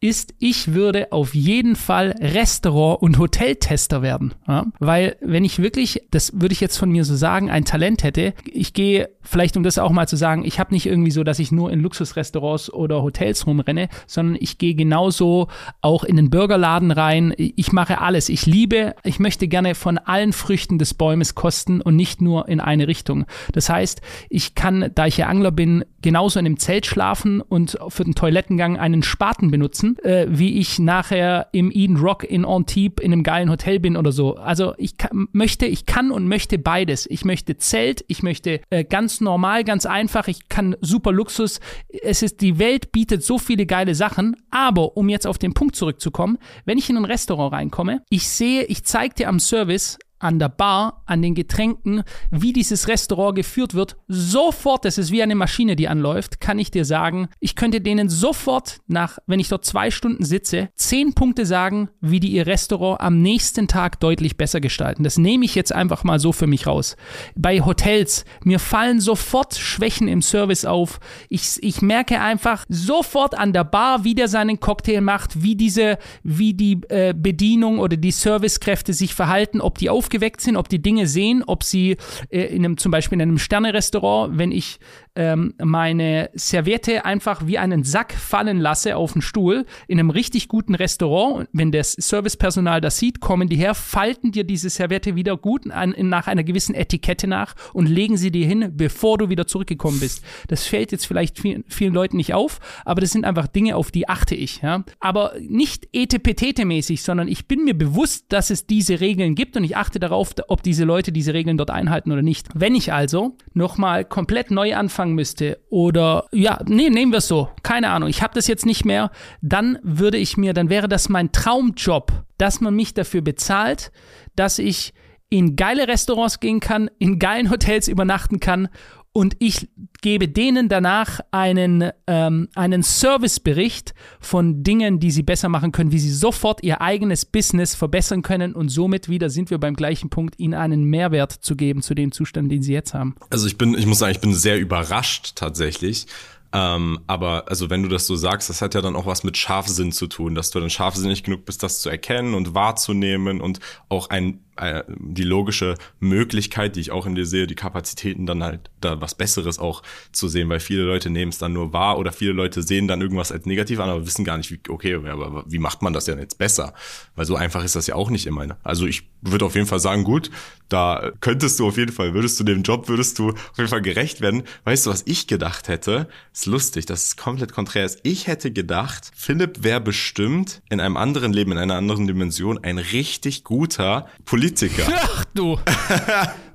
ist, 0.00 0.34
ich 0.38 0.74
würde 0.74 1.10
auf 1.10 1.34
jeden 1.34 1.74
Fall 1.74 2.14
Restaurant- 2.20 3.02
und 3.02 3.18
Hoteltester 3.18 4.00
werden. 4.00 4.34
Ja? 4.46 4.66
Weil 4.78 5.16
wenn 5.20 5.44
ich 5.44 5.60
wirklich, 5.60 6.02
das 6.12 6.40
würde 6.40 6.52
ich 6.52 6.60
jetzt 6.60 6.76
von 6.76 6.90
mir 6.90 7.04
so 7.04 7.16
sagen, 7.16 7.50
ein 7.50 7.64
Talent 7.64 8.04
hätte, 8.04 8.32
ich 8.44 8.74
gehe, 8.74 9.10
vielleicht 9.22 9.56
um 9.56 9.64
das 9.64 9.78
auch 9.78 9.90
mal 9.90 10.06
zu 10.06 10.16
sagen, 10.16 10.44
ich 10.44 10.60
habe 10.60 10.72
nicht 10.72 10.86
irgendwie 10.86 11.10
so, 11.10 11.24
dass 11.24 11.40
ich 11.40 11.50
nur 11.50 11.72
in 11.72 11.80
Luxusrestaurants 11.80 12.72
oder 12.72 13.02
Hotels 13.02 13.46
rumrenne, 13.46 13.88
sondern 14.06 14.36
ich 14.40 14.58
gehe 14.58 14.76
genauso 14.76 15.48
auch 15.80 16.04
in 16.04 16.14
den 16.14 16.30
Burgerladen 16.30 16.92
rein. 16.92 17.34
Ich 17.36 17.72
mache 17.72 18.00
alles. 18.00 18.28
Ich 18.28 18.46
liebe, 18.46 18.94
ich 19.02 19.18
möchte 19.18 19.48
gerne 19.48 19.74
von 19.74 19.98
allen 19.98 20.32
Früchten 20.32 20.78
des 20.78 20.94
Bäumes 20.94 21.34
kosten 21.34 21.80
und 21.80 21.96
nicht 21.96 22.20
nur 22.20 22.48
in 22.48 22.60
eine 22.60 22.86
Richtung. 22.86 23.26
Das 23.52 23.68
heißt, 23.68 24.00
ich 24.30 24.54
kann, 24.54 24.92
da 24.94 25.06
ich 25.06 25.16
ja 25.16 25.26
Angler 25.26 25.50
bin, 25.50 25.84
genauso 26.02 26.38
in 26.38 26.46
einem 26.46 26.58
Zelt 26.58 26.86
schlafen 26.86 27.40
und 27.40 27.78
für 27.88 28.04
den 28.04 28.14
Toilettengang 28.14 28.78
einen 28.78 29.02
Spaten 29.02 29.50
benutzen, 29.50 29.98
äh, 30.00 30.26
wie 30.28 30.58
ich 30.58 30.78
nachher 30.78 31.48
im 31.52 31.70
Eden 31.72 31.96
Rock 31.96 32.24
in 32.24 32.44
Antibes 32.44 33.04
in 33.04 33.12
einem 33.12 33.22
geilen 33.22 33.50
Hotel 33.50 33.80
bin 33.80 33.96
oder 33.96 34.12
so. 34.12 34.36
Also 34.36 34.74
ich 34.78 34.94
möchte, 35.32 35.66
ich 35.66 35.86
kann 35.86 36.10
und 36.10 36.28
möchte 36.28 36.58
beides. 36.58 37.06
Ich 37.10 37.24
möchte 37.24 37.56
Zelt, 37.56 38.04
ich 38.08 38.22
möchte 38.22 38.60
äh, 38.70 38.84
ganz 38.84 39.20
normal, 39.20 39.64
ganz 39.64 39.86
einfach, 39.86 40.28
ich 40.28 40.48
kann 40.48 40.76
super 40.80 41.12
Luxus. 41.12 41.60
Es 42.02 42.22
ist, 42.22 42.40
die 42.40 42.58
Welt 42.58 42.92
bietet 42.92 43.24
so 43.24 43.38
viele 43.38 43.66
geile 43.66 43.94
Sachen, 43.94 44.36
aber 44.50 44.96
um 44.96 45.08
jetzt 45.08 45.26
auf 45.26 45.38
den 45.38 45.54
Punkt 45.54 45.76
zurückzukommen, 45.76 46.38
wenn 46.64 46.78
ich 46.78 46.90
in 46.90 46.96
ein 46.96 47.04
Restaurant 47.04 47.52
reinkomme, 47.52 48.02
ich 48.10 48.28
sehe, 48.28 48.64
ich 48.64 48.84
zeige 48.84 49.14
dir 49.14 49.28
am 49.28 49.40
Service, 49.40 49.98
an 50.18 50.38
der 50.38 50.48
Bar, 50.48 51.02
an 51.06 51.22
den 51.22 51.34
Getränken, 51.34 52.02
wie 52.30 52.52
dieses 52.52 52.88
Restaurant 52.88 53.36
geführt 53.36 53.74
wird, 53.74 53.96
sofort, 54.08 54.84
das 54.84 54.98
ist 54.98 55.12
wie 55.12 55.22
eine 55.22 55.34
Maschine, 55.34 55.76
die 55.76 55.88
anläuft, 55.88 56.40
kann 56.40 56.58
ich 56.58 56.70
dir 56.70 56.84
sagen, 56.84 57.28
ich 57.40 57.54
könnte 57.54 57.80
denen 57.80 58.08
sofort 58.08 58.78
nach, 58.86 59.18
wenn 59.26 59.40
ich 59.40 59.48
dort 59.48 59.64
zwei 59.64 59.90
Stunden 59.90 60.24
sitze, 60.24 60.70
zehn 60.74 61.14
Punkte 61.14 61.46
sagen, 61.46 61.88
wie 62.00 62.20
die 62.20 62.32
ihr 62.32 62.46
Restaurant 62.46 63.00
am 63.00 63.22
nächsten 63.22 63.68
Tag 63.68 64.00
deutlich 64.00 64.36
besser 64.36 64.60
gestalten. 64.60 65.04
Das 65.04 65.18
nehme 65.18 65.44
ich 65.44 65.54
jetzt 65.54 65.72
einfach 65.72 66.04
mal 66.04 66.18
so 66.18 66.32
für 66.32 66.46
mich 66.46 66.66
raus. 66.66 66.96
Bei 67.36 67.60
Hotels, 67.60 68.24
mir 68.42 68.58
fallen 68.58 69.00
sofort 69.00 69.54
Schwächen 69.54 70.08
im 70.08 70.22
Service 70.22 70.64
auf. 70.64 71.00
Ich, 71.28 71.62
ich 71.62 71.82
merke 71.82 72.20
einfach 72.20 72.64
sofort 72.68 73.36
an 73.36 73.52
der 73.52 73.64
Bar, 73.64 74.04
wie 74.04 74.14
der 74.14 74.28
seinen 74.28 74.60
Cocktail 74.60 75.00
macht, 75.00 75.42
wie 75.42 75.54
diese, 75.54 75.98
wie 76.22 76.54
die 76.54 76.80
äh, 76.88 77.14
Bedienung 77.16 77.78
oder 77.78 77.96
die 77.96 78.10
Servicekräfte 78.10 78.92
sich 78.92 79.14
verhalten, 79.14 79.60
ob 79.60 79.78
die 79.78 79.90
auf 79.90 80.07
aufgeweckt 80.08 80.40
sind, 80.40 80.56
ob 80.56 80.70
die 80.70 80.80
Dinge 80.80 81.06
sehen, 81.06 81.44
ob 81.46 81.62
sie 81.62 81.98
äh, 82.30 82.40
in 82.44 82.64
einem, 82.64 82.78
zum 82.78 82.90
Beispiel 82.90 83.16
in 83.16 83.22
einem 83.22 83.38
Sterne-Restaurant, 83.38 84.38
wenn 84.38 84.52
ich 84.52 84.78
ähm, 85.16 85.52
meine 85.62 86.30
Serviette 86.34 87.04
einfach 87.04 87.46
wie 87.46 87.58
einen 87.58 87.84
Sack 87.84 88.14
fallen 88.14 88.58
lasse 88.58 88.96
auf 88.96 89.12
den 89.12 89.20
Stuhl 89.20 89.66
in 89.86 89.98
einem 89.98 90.10
richtig 90.10 90.48
guten 90.48 90.74
Restaurant, 90.74 91.48
wenn 91.52 91.72
das 91.72 91.92
Servicepersonal 91.92 92.80
das 92.80 92.98
sieht, 92.98 93.20
kommen 93.20 93.48
die 93.48 93.56
her, 93.56 93.74
falten 93.74 94.32
dir 94.32 94.44
diese 94.44 94.70
Serviette 94.70 95.14
wieder 95.14 95.36
gut 95.36 95.70
an, 95.70 95.94
nach 95.98 96.26
einer 96.26 96.44
gewissen 96.44 96.74
Etikette 96.74 97.26
nach 97.26 97.54
und 97.74 97.86
legen 97.86 98.16
sie 98.16 98.30
dir 98.30 98.46
hin, 98.46 98.72
bevor 98.74 99.18
du 99.18 99.28
wieder 99.28 99.46
zurückgekommen 99.46 100.00
bist. 100.00 100.24
Das 100.46 100.66
fällt 100.66 100.92
jetzt 100.92 101.06
vielleicht 101.06 101.38
vielen, 101.38 101.64
vielen 101.68 101.92
Leuten 101.92 102.16
nicht 102.16 102.32
auf, 102.32 102.60
aber 102.84 103.00
das 103.02 103.10
sind 103.10 103.24
einfach 103.24 103.48
Dinge, 103.48 103.76
auf 103.76 103.90
die 103.90 104.08
achte 104.08 104.34
ich. 104.34 104.62
Ja? 104.62 104.84
Aber 105.00 105.32
nicht 105.40 105.88
etepetete-mäßig, 105.92 107.02
sondern 107.02 107.28
ich 107.28 107.46
bin 107.46 107.64
mir 107.64 107.76
bewusst, 107.76 108.26
dass 108.28 108.50
es 108.50 108.66
diese 108.66 109.00
Regeln 109.00 109.34
gibt 109.34 109.56
und 109.56 109.64
ich 109.64 109.76
achte 109.76 109.97
achte 109.98 110.08
darauf, 110.08 110.34
ob 110.48 110.62
diese 110.62 110.84
Leute 110.84 111.12
diese 111.12 111.34
Regeln 111.34 111.58
dort 111.58 111.70
einhalten 111.70 112.12
oder 112.12 112.22
nicht. 112.22 112.48
Wenn 112.54 112.74
ich 112.74 112.92
also 112.92 113.36
nochmal 113.54 114.04
komplett 114.04 114.50
neu 114.50 114.74
anfangen 114.74 115.14
müsste 115.14 115.58
oder 115.70 116.26
ja, 116.32 116.60
nee, 116.66 116.90
nehmen 116.90 117.12
wir 117.12 117.18
es 117.18 117.28
so, 117.28 117.48
keine 117.62 117.90
Ahnung, 117.90 118.08
ich 118.08 118.22
habe 118.22 118.34
das 118.34 118.46
jetzt 118.46 118.66
nicht 118.66 118.84
mehr, 118.84 119.10
dann 119.42 119.78
würde 119.82 120.18
ich 120.18 120.36
mir, 120.36 120.54
dann 120.54 120.70
wäre 120.70 120.88
das 120.88 121.08
mein 121.08 121.32
Traumjob, 121.32 122.12
dass 122.38 122.60
man 122.60 122.74
mich 122.74 122.94
dafür 122.94 123.22
bezahlt, 123.22 123.90
dass 124.36 124.58
ich 124.58 124.92
in 125.30 125.56
geile 125.56 125.88
Restaurants 125.88 126.40
gehen 126.40 126.60
kann, 126.60 126.88
in 126.98 127.18
geilen 127.18 127.50
Hotels 127.50 127.88
übernachten 127.88 128.40
kann 128.40 128.68
und 129.12 129.36
ich 129.38 129.68
gebe 130.00 130.28
denen 130.28 130.68
danach 130.68 131.20
einen, 131.30 131.90
ähm, 132.06 132.48
einen 132.54 132.82
Servicebericht 132.82 133.94
von 134.20 134.62
Dingen, 134.62 135.00
die 135.00 135.10
sie 135.10 135.22
besser 135.22 135.48
machen 135.48 135.72
können, 135.72 135.92
wie 135.92 135.98
sie 135.98 136.12
sofort 136.12 136.62
ihr 136.62 136.80
eigenes 136.80 137.24
Business 137.24 137.74
verbessern 137.74 138.22
können 138.22 138.54
und 138.54 138.68
somit 138.68 139.08
wieder 139.08 139.30
sind 139.30 139.50
wir 139.50 139.58
beim 139.58 139.74
gleichen 139.74 140.10
Punkt, 140.10 140.38
ihnen 140.38 140.54
einen 140.54 140.84
Mehrwert 140.84 141.32
zu 141.32 141.56
geben 141.56 141.82
zu 141.82 141.94
dem 141.94 142.12
Zustand, 142.12 142.52
den 142.52 142.62
sie 142.62 142.72
jetzt 142.72 142.94
haben. 142.94 143.16
Also 143.30 143.46
ich 143.46 143.58
bin, 143.58 143.74
ich 143.74 143.86
muss 143.86 143.98
sagen, 143.98 144.12
ich 144.12 144.20
bin 144.20 144.34
sehr 144.34 144.58
überrascht 144.58 145.32
tatsächlich. 145.34 146.06
Ähm, 146.50 147.00
aber 147.06 147.44
also 147.48 147.68
wenn 147.68 147.82
du 147.82 147.88
das 147.88 148.06
so 148.06 148.16
sagst, 148.16 148.48
das 148.48 148.62
hat 148.62 148.74
ja 148.74 148.80
dann 148.80 148.96
auch 148.96 149.04
was 149.04 149.22
mit 149.22 149.36
Scharfsinn 149.36 149.92
zu 149.92 150.06
tun, 150.06 150.34
dass 150.34 150.50
du 150.50 150.60
dann 150.60 150.70
scharfsinnig 150.70 151.22
genug 151.22 151.44
bist, 151.44 151.62
das 151.62 151.80
zu 151.80 151.90
erkennen 151.90 152.34
und 152.34 152.54
wahrzunehmen 152.54 153.40
und 153.40 153.60
auch 153.90 154.08
ein 154.08 154.40
die 154.88 155.22
logische 155.22 155.74
Möglichkeit, 156.00 156.76
die 156.76 156.80
ich 156.80 156.90
auch 156.90 157.06
in 157.06 157.14
dir 157.14 157.26
sehe, 157.26 157.46
die 157.46 157.54
Kapazitäten 157.54 158.26
dann 158.26 158.42
halt 158.42 158.70
da 158.80 159.00
was 159.00 159.14
Besseres 159.14 159.58
auch 159.58 159.82
zu 160.12 160.28
sehen, 160.28 160.48
weil 160.48 160.60
viele 160.60 160.82
Leute 160.82 161.10
nehmen 161.10 161.30
es 161.30 161.38
dann 161.38 161.52
nur 161.52 161.72
wahr 161.72 161.98
oder 161.98 162.12
viele 162.12 162.32
Leute 162.32 162.62
sehen 162.62 162.88
dann 162.88 163.00
irgendwas 163.00 163.32
als 163.32 163.46
negativ 163.46 163.80
an, 163.80 163.88
aber 163.88 164.06
wissen 164.06 164.24
gar 164.24 164.36
nicht, 164.36 164.50
wie, 164.50 164.60
okay, 164.68 164.94
aber 164.94 165.44
wie 165.46 165.58
macht 165.58 165.82
man 165.82 165.92
das 165.92 166.06
denn 166.06 166.18
jetzt 166.18 166.38
besser? 166.38 166.74
Weil 167.14 167.24
so 167.24 167.36
einfach 167.36 167.64
ist 167.64 167.76
das 167.76 167.86
ja 167.86 167.94
auch 167.94 168.10
nicht 168.10 168.26
immer. 168.26 168.46
Ne? 168.46 168.56
Also 168.62 168.86
ich 168.86 169.08
würde 169.22 169.44
auf 169.44 169.54
jeden 169.54 169.66
Fall 169.66 169.80
sagen, 169.80 170.04
gut, 170.04 170.30
da 170.68 171.12
könntest 171.20 171.58
du 171.58 171.68
auf 171.68 171.76
jeden 171.76 171.92
Fall, 171.92 172.14
würdest 172.14 172.38
du 172.38 172.44
dem 172.44 172.62
Job, 172.62 172.88
würdest 172.88 173.18
du 173.18 173.30
auf 173.30 173.56
jeden 173.56 173.68
Fall 173.70 173.82
gerecht 173.82 174.20
werden. 174.20 174.42
Weißt 174.64 174.86
du, 174.86 174.90
was 174.90 175.02
ich 175.06 175.26
gedacht 175.26 175.68
hätte? 175.68 176.08
Ist 176.32 176.46
lustig, 176.46 176.86
das 176.86 177.04
ist 177.04 177.16
komplett 177.16 177.52
konträr. 177.52 177.90
Ich 178.02 178.26
hätte 178.26 178.50
gedacht, 178.52 179.10
Philipp 179.14 179.62
wäre 179.62 179.80
bestimmt 179.80 180.62
in 180.68 180.80
einem 180.80 180.96
anderen 180.96 181.32
Leben, 181.32 181.52
in 181.52 181.58
einer 181.58 181.76
anderen 181.76 182.06
Dimension 182.06 182.62
ein 182.62 182.78
richtig 182.78 183.44
guter 183.44 184.08
Politiker 184.24 184.47
Politiker. 184.48 184.84
Ach 184.96 185.24
du. 185.34 185.58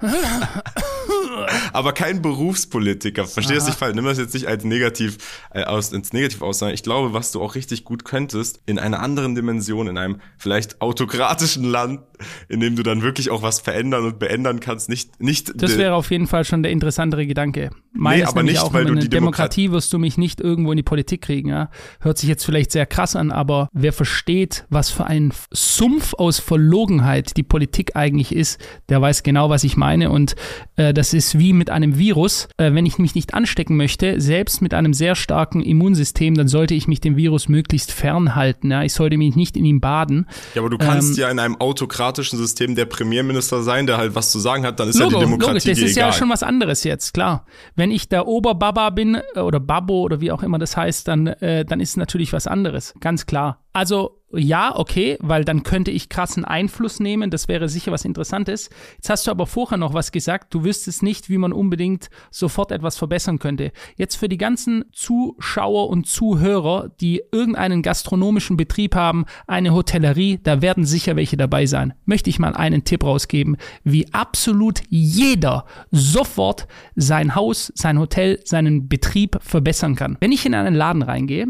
Aber 1.73 1.93
kein 1.93 2.21
Berufspolitiker. 2.21 3.25
Verstehst 3.25 3.67
du 3.67 3.71
dich 3.71 3.79
falsch? 3.79 3.95
Nimm 3.95 4.05
das 4.05 4.17
jetzt 4.17 4.33
nicht 4.33 4.47
als 4.47 4.63
negativ 4.63 5.17
äh, 5.51 5.63
aus, 5.63 5.91
ins 5.91 6.13
Negativ 6.13 6.41
aus, 6.41 6.59
sondern 6.59 6.75
ich 6.75 6.83
glaube, 6.83 7.13
was 7.13 7.31
du 7.31 7.41
auch 7.41 7.55
richtig 7.55 7.83
gut 7.83 8.05
könntest, 8.05 8.61
in 8.65 8.79
einer 8.79 8.99
anderen 8.99 9.35
Dimension, 9.35 9.87
in 9.87 9.97
einem 9.97 10.19
vielleicht 10.37 10.81
autokratischen 10.81 11.63
Land, 11.63 12.01
in 12.47 12.59
dem 12.59 12.75
du 12.75 12.83
dann 12.83 13.01
wirklich 13.01 13.29
auch 13.29 13.41
was 13.41 13.59
verändern 13.59 14.05
und 14.05 14.19
beändern 14.19 14.59
kannst, 14.59 14.89
nicht, 14.89 15.21
nicht. 15.21 15.51
Das 15.61 15.77
wäre 15.77 15.95
auf 15.95 16.11
jeden 16.11 16.27
Fall 16.27 16.45
schon 16.45 16.63
der 16.63 16.71
interessantere 16.71 17.25
Gedanke. 17.25 17.71
Meines 17.91 18.23
nee, 18.23 18.29
aber 18.29 18.43
nicht, 18.43 18.59
auch, 18.59 18.73
weil 18.73 18.85
du 18.85 18.95
die 18.95 19.09
Demokratie 19.09 19.71
wirst 19.71 19.93
du 19.93 19.99
mich 19.99 20.17
nicht 20.17 20.41
irgendwo 20.41 20.71
in 20.71 20.77
die 20.77 20.83
Politik 20.83 21.21
kriegen, 21.21 21.49
ja. 21.49 21.69
Hört 21.99 22.17
sich 22.17 22.29
jetzt 22.29 22.43
vielleicht 22.43 22.71
sehr 22.71 22.85
krass 22.85 23.15
an, 23.15 23.31
aber 23.31 23.69
wer 23.73 23.93
versteht, 23.93 24.65
was 24.69 24.89
für 24.89 25.05
ein 25.05 25.31
Sumpf 25.51 26.13
aus 26.15 26.39
Verlogenheit 26.39 27.37
die 27.37 27.43
Politik 27.43 27.95
eigentlich 27.95 28.33
ist, 28.35 28.59
der 28.89 29.01
weiß 29.01 29.23
genau, 29.23 29.49
was 29.49 29.63
ich 29.63 29.77
meine 29.77 30.09
und 30.09 30.35
äh, 30.75 30.93
das 30.93 31.13
ist 31.13 31.22
wie 31.37 31.53
mit 31.53 31.69
einem 31.69 31.97
Virus. 31.97 32.47
Äh, 32.57 32.73
wenn 32.73 32.85
ich 32.85 32.97
mich 32.97 33.15
nicht 33.15 33.33
anstecken 33.33 33.77
möchte, 33.77 34.19
selbst 34.19 34.61
mit 34.61 34.73
einem 34.73 34.93
sehr 34.93 35.15
starken 35.15 35.61
Immunsystem, 35.61 36.35
dann 36.35 36.47
sollte 36.47 36.73
ich 36.73 36.87
mich 36.87 37.01
dem 37.01 37.15
Virus 37.15 37.49
möglichst 37.49 37.91
fernhalten. 37.91 38.71
Ja? 38.71 38.83
Ich 38.83 38.93
sollte 38.93 39.17
mich 39.17 39.35
nicht 39.35 39.57
in 39.57 39.65
ihm 39.65 39.79
baden. 39.79 40.27
Ja, 40.53 40.61
aber 40.61 40.69
du 40.69 40.77
kannst 40.77 41.17
ähm, 41.17 41.21
ja 41.21 41.29
in 41.29 41.39
einem 41.39 41.55
autokratischen 41.59 42.37
System 42.37 42.75
der 42.75 42.85
Premierminister 42.85 43.63
sein, 43.63 43.87
der 43.87 43.97
halt 43.97 44.15
was 44.15 44.31
zu 44.31 44.39
sagen 44.39 44.65
hat, 44.65 44.79
dann 44.79 44.89
ist 44.89 44.99
Logo, 44.99 45.11
ja 45.11 45.17
die 45.19 45.25
Demokratie 45.25 45.49
logisch, 45.51 45.63
das 45.63 45.77
ist 45.79 45.97
egal. 45.97 46.09
ja 46.09 46.13
schon 46.13 46.29
was 46.29 46.43
anderes 46.43 46.83
jetzt, 46.83 47.13
klar. 47.13 47.45
Wenn 47.75 47.91
ich 47.91 48.09
der 48.09 48.27
Oberbaba 48.27 48.89
bin 48.89 49.21
äh, 49.35 49.39
oder 49.39 49.59
Babbo 49.59 50.01
oder 50.01 50.21
wie 50.21 50.31
auch 50.31 50.43
immer 50.43 50.59
das 50.59 50.77
heißt, 50.77 51.07
dann, 51.07 51.27
äh, 51.27 51.65
dann 51.65 51.79
ist 51.79 51.91
es 51.91 51.97
natürlich 51.97 52.33
was 52.33 52.47
anderes, 52.47 52.93
ganz 52.99 53.25
klar. 53.25 53.62
Also 53.73 54.23
ja, 54.35 54.75
okay, 54.75 55.17
weil 55.19 55.45
dann 55.45 55.61
könnte 55.61 55.91
ich 55.91 56.09
krassen 56.09 56.43
Einfluss 56.43 56.99
nehmen, 56.99 57.29
das 57.29 57.47
wäre 57.47 57.69
sicher 57.69 57.91
was 57.91 58.05
Interessantes. 58.05 58.69
Jetzt 58.95 59.09
hast 59.09 59.27
du 59.27 59.31
aber 59.31 59.45
vorher 59.45 59.77
noch 59.77 59.93
was 59.93 60.11
gesagt, 60.11 60.53
du 60.53 60.63
wüsstest 60.63 61.03
nicht, 61.03 61.29
wie 61.29 61.37
man 61.37 61.53
unbedingt 61.53 62.09
sofort 62.31 62.71
etwas 62.71 62.97
verbessern 62.97 63.37
könnte. 63.37 63.71
Jetzt 63.95 64.15
für 64.15 64.29
die 64.29 64.39
ganzen 64.39 64.85
Zuschauer 64.91 65.89
und 65.89 66.07
Zuhörer, 66.07 66.89
die 66.99 67.21
irgendeinen 67.31 67.83
gastronomischen 67.83 68.57
Betrieb 68.57 68.95
haben, 68.95 69.25
eine 69.45 69.73
Hotellerie, 69.73 70.39
da 70.41 70.63
werden 70.63 70.85
sicher 70.85 71.15
welche 71.15 71.37
dabei 71.37 71.67
sein, 71.67 71.93
möchte 72.05 72.31
ich 72.31 72.39
mal 72.39 72.55
einen 72.55 72.83
Tipp 72.83 73.03
rausgeben, 73.03 73.57
wie 73.83 74.11
absolut 74.13 74.81
jeder 74.89 75.65
sofort 75.91 76.67
sein 76.95 77.35
Haus, 77.35 77.71
sein 77.75 77.99
Hotel, 77.99 78.39
seinen 78.45 78.87
Betrieb 78.87 79.37
verbessern 79.41 79.95
kann. 79.95 80.17
Wenn 80.19 80.31
ich 80.31 80.45
in 80.45 80.55
einen 80.55 80.73
Laden 80.73 81.03
reingehe, 81.03 81.47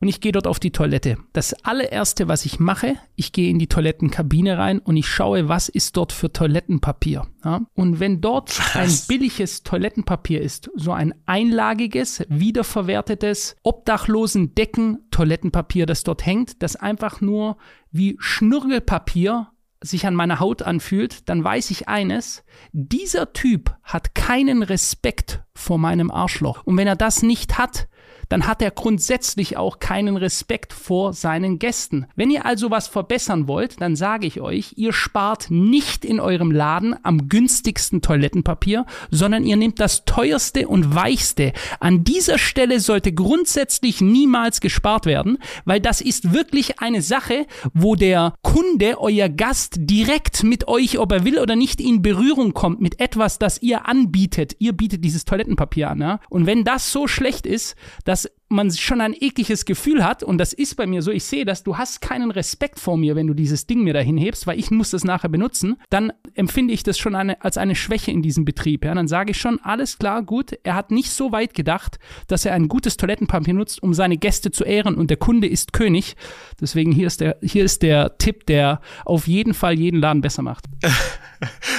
und 0.00 0.08
ich 0.08 0.20
gehe 0.20 0.32
dort 0.32 0.46
auf 0.46 0.60
die 0.60 0.72
Toilette. 0.72 1.16
Das 1.32 1.54
allererste, 1.64 2.28
was 2.28 2.44
ich 2.44 2.60
mache, 2.60 2.96
ich 3.14 3.32
gehe 3.32 3.50
in 3.50 3.58
die 3.58 3.66
Toilettenkabine 3.66 4.58
rein 4.58 4.78
und 4.78 4.96
ich 4.96 5.08
schaue, 5.08 5.48
was 5.48 5.68
ist 5.68 5.96
dort 5.96 6.12
für 6.12 6.32
Toilettenpapier. 6.32 7.26
Ja? 7.44 7.62
Und 7.74 7.98
wenn 7.98 8.20
dort 8.20 8.58
was? 8.74 8.76
ein 8.76 9.08
billiges 9.08 9.62
Toilettenpapier 9.62 10.42
ist, 10.42 10.70
so 10.74 10.92
ein 10.92 11.14
einlagiges, 11.24 12.24
wiederverwertetes, 12.28 13.56
obdachlosen 13.62 14.54
Decken 14.54 14.98
Toilettenpapier, 15.10 15.86
das 15.86 16.04
dort 16.04 16.26
hängt, 16.26 16.62
das 16.62 16.76
einfach 16.76 17.20
nur 17.20 17.56
wie 17.90 18.16
Schnürgelpapier 18.18 19.48
sich 19.80 20.06
an 20.06 20.14
meiner 20.14 20.40
Haut 20.40 20.62
anfühlt, 20.62 21.28
dann 21.28 21.42
weiß 21.42 21.70
ich 21.70 21.88
eines, 21.88 22.44
dieser 22.72 23.32
Typ 23.32 23.74
hat 23.82 24.14
keinen 24.14 24.62
Respekt 24.62 25.42
vor 25.56 25.78
meinem 25.78 26.10
Arschloch. 26.10 26.62
Und 26.64 26.76
wenn 26.76 26.86
er 26.86 26.96
das 26.96 27.22
nicht 27.22 27.58
hat, 27.58 27.88
dann 28.28 28.46
hat 28.46 28.62
er 28.62 28.70
grundsätzlich 28.70 29.56
auch 29.56 29.78
keinen 29.78 30.16
Respekt 30.16 30.72
vor 30.72 31.12
seinen 31.12 31.58
Gästen. 31.58 32.06
Wenn 32.16 32.30
ihr 32.30 32.44
also 32.44 32.70
was 32.70 32.88
verbessern 32.88 33.46
wollt, 33.46 33.80
dann 33.80 33.96
sage 33.96 34.26
ich 34.26 34.40
euch, 34.40 34.74
ihr 34.76 34.92
spart 34.92 35.46
nicht 35.50 36.04
in 36.04 36.20
eurem 36.20 36.50
Laden 36.50 36.96
am 37.04 37.28
günstigsten 37.28 38.02
Toilettenpapier, 38.02 38.86
sondern 39.10 39.44
ihr 39.44 39.56
nehmt 39.56 39.80
das 39.80 40.04
teuerste 40.04 40.68
und 40.68 40.94
weichste. 40.94 41.52
An 41.80 42.04
dieser 42.04 42.38
Stelle 42.38 42.80
sollte 42.80 43.12
grundsätzlich 43.12 44.00
niemals 44.00 44.60
gespart 44.60 45.06
werden, 45.06 45.38
weil 45.64 45.80
das 45.80 46.00
ist 46.00 46.32
wirklich 46.32 46.80
eine 46.80 47.02
Sache, 47.02 47.46
wo 47.74 47.94
der 47.94 48.34
Kunde, 48.42 48.96
euer 48.98 49.28
Gast, 49.28 49.76
direkt 49.78 50.42
mit 50.42 50.68
euch, 50.68 50.98
ob 50.98 51.12
er 51.12 51.24
will 51.24 51.38
oder 51.38 51.56
nicht, 51.56 51.80
in 51.80 52.02
Berührung 52.02 52.54
kommt 52.54 52.80
mit 52.80 53.00
etwas, 53.00 53.38
das 53.38 53.62
ihr 53.62 53.86
anbietet. 53.86 54.56
Ihr 54.58 54.72
bietet 54.72 55.04
dieses 55.04 55.24
Toilettenpapier 55.24 55.45
an. 55.46 56.00
Ja? 56.00 56.20
Und 56.28 56.46
wenn 56.46 56.64
das 56.64 56.92
so 56.92 57.06
schlecht 57.06 57.46
ist, 57.46 57.76
dass 58.04 58.30
man 58.48 58.70
schon 58.70 59.00
ein 59.00 59.14
ekliges 59.18 59.64
Gefühl 59.64 60.04
hat, 60.04 60.22
und 60.22 60.38
das 60.38 60.52
ist 60.52 60.76
bei 60.76 60.86
mir 60.86 61.02
so, 61.02 61.10
ich 61.10 61.24
sehe 61.24 61.44
das, 61.44 61.64
du 61.64 61.78
hast 61.78 62.00
keinen 62.00 62.30
Respekt 62.30 62.78
vor 62.78 62.96
mir, 62.96 63.16
wenn 63.16 63.26
du 63.26 63.34
dieses 63.34 63.66
Ding 63.66 63.82
mir 63.82 63.92
dahin 63.92 64.16
hebst, 64.16 64.46
weil 64.46 64.58
ich 64.58 64.70
muss 64.70 64.90
das 64.90 65.04
nachher 65.04 65.28
benutzen, 65.28 65.76
dann 65.90 66.12
empfinde 66.34 66.72
ich 66.72 66.82
das 66.82 66.98
schon 66.98 67.14
eine, 67.14 67.42
als 67.42 67.58
eine 67.58 67.74
Schwäche 67.74 68.12
in 68.12 68.22
diesem 68.22 68.44
Betrieb. 68.44 68.84
Ja? 68.84 68.94
Dann 68.94 69.08
sage 69.08 69.32
ich 69.32 69.38
schon, 69.38 69.58
alles 69.60 69.98
klar, 69.98 70.22
gut, 70.22 70.58
er 70.62 70.74
hat 70.74 70.90
nicht 70.90 71.10
so 71.10 71.32
weit 71.32 71.54
gedacht, 71.54 71.98
dass 72.28 72.44
er 72.44 72.54
ein 72.54 72.68
gutes 72.68 72.96
Toilettenpapier 72.96 73.54
nutzt, 73.54 73.82
um 73.82 73.94
seine 73.94 74.16
Gäste 74.16 74.50
zu 74.50 74.64
ehren 74.64 74.94
und 74.94 75.10
der 75.10 75.16
Kunde 75.16 75.48
ist 75.48 75.72
König. 75.72 76.14
Deswegen 76.60 76.92
hier 76.92 77.08
ist 77.08 77.20
der, 77.20 77.38
hier 77.42 77.64
ist 77.64 77.82
der 77.82 78.16
Tipp, 78.18 78.46
der 78.46 78.80
auf 79.04 79.26
jeden 79.26 79.54
Fall 79.54 79.78
jeden 79.78 80.00
Laden 80.00 80.20
besser 80.20 80.42
macht. 80.42 80.66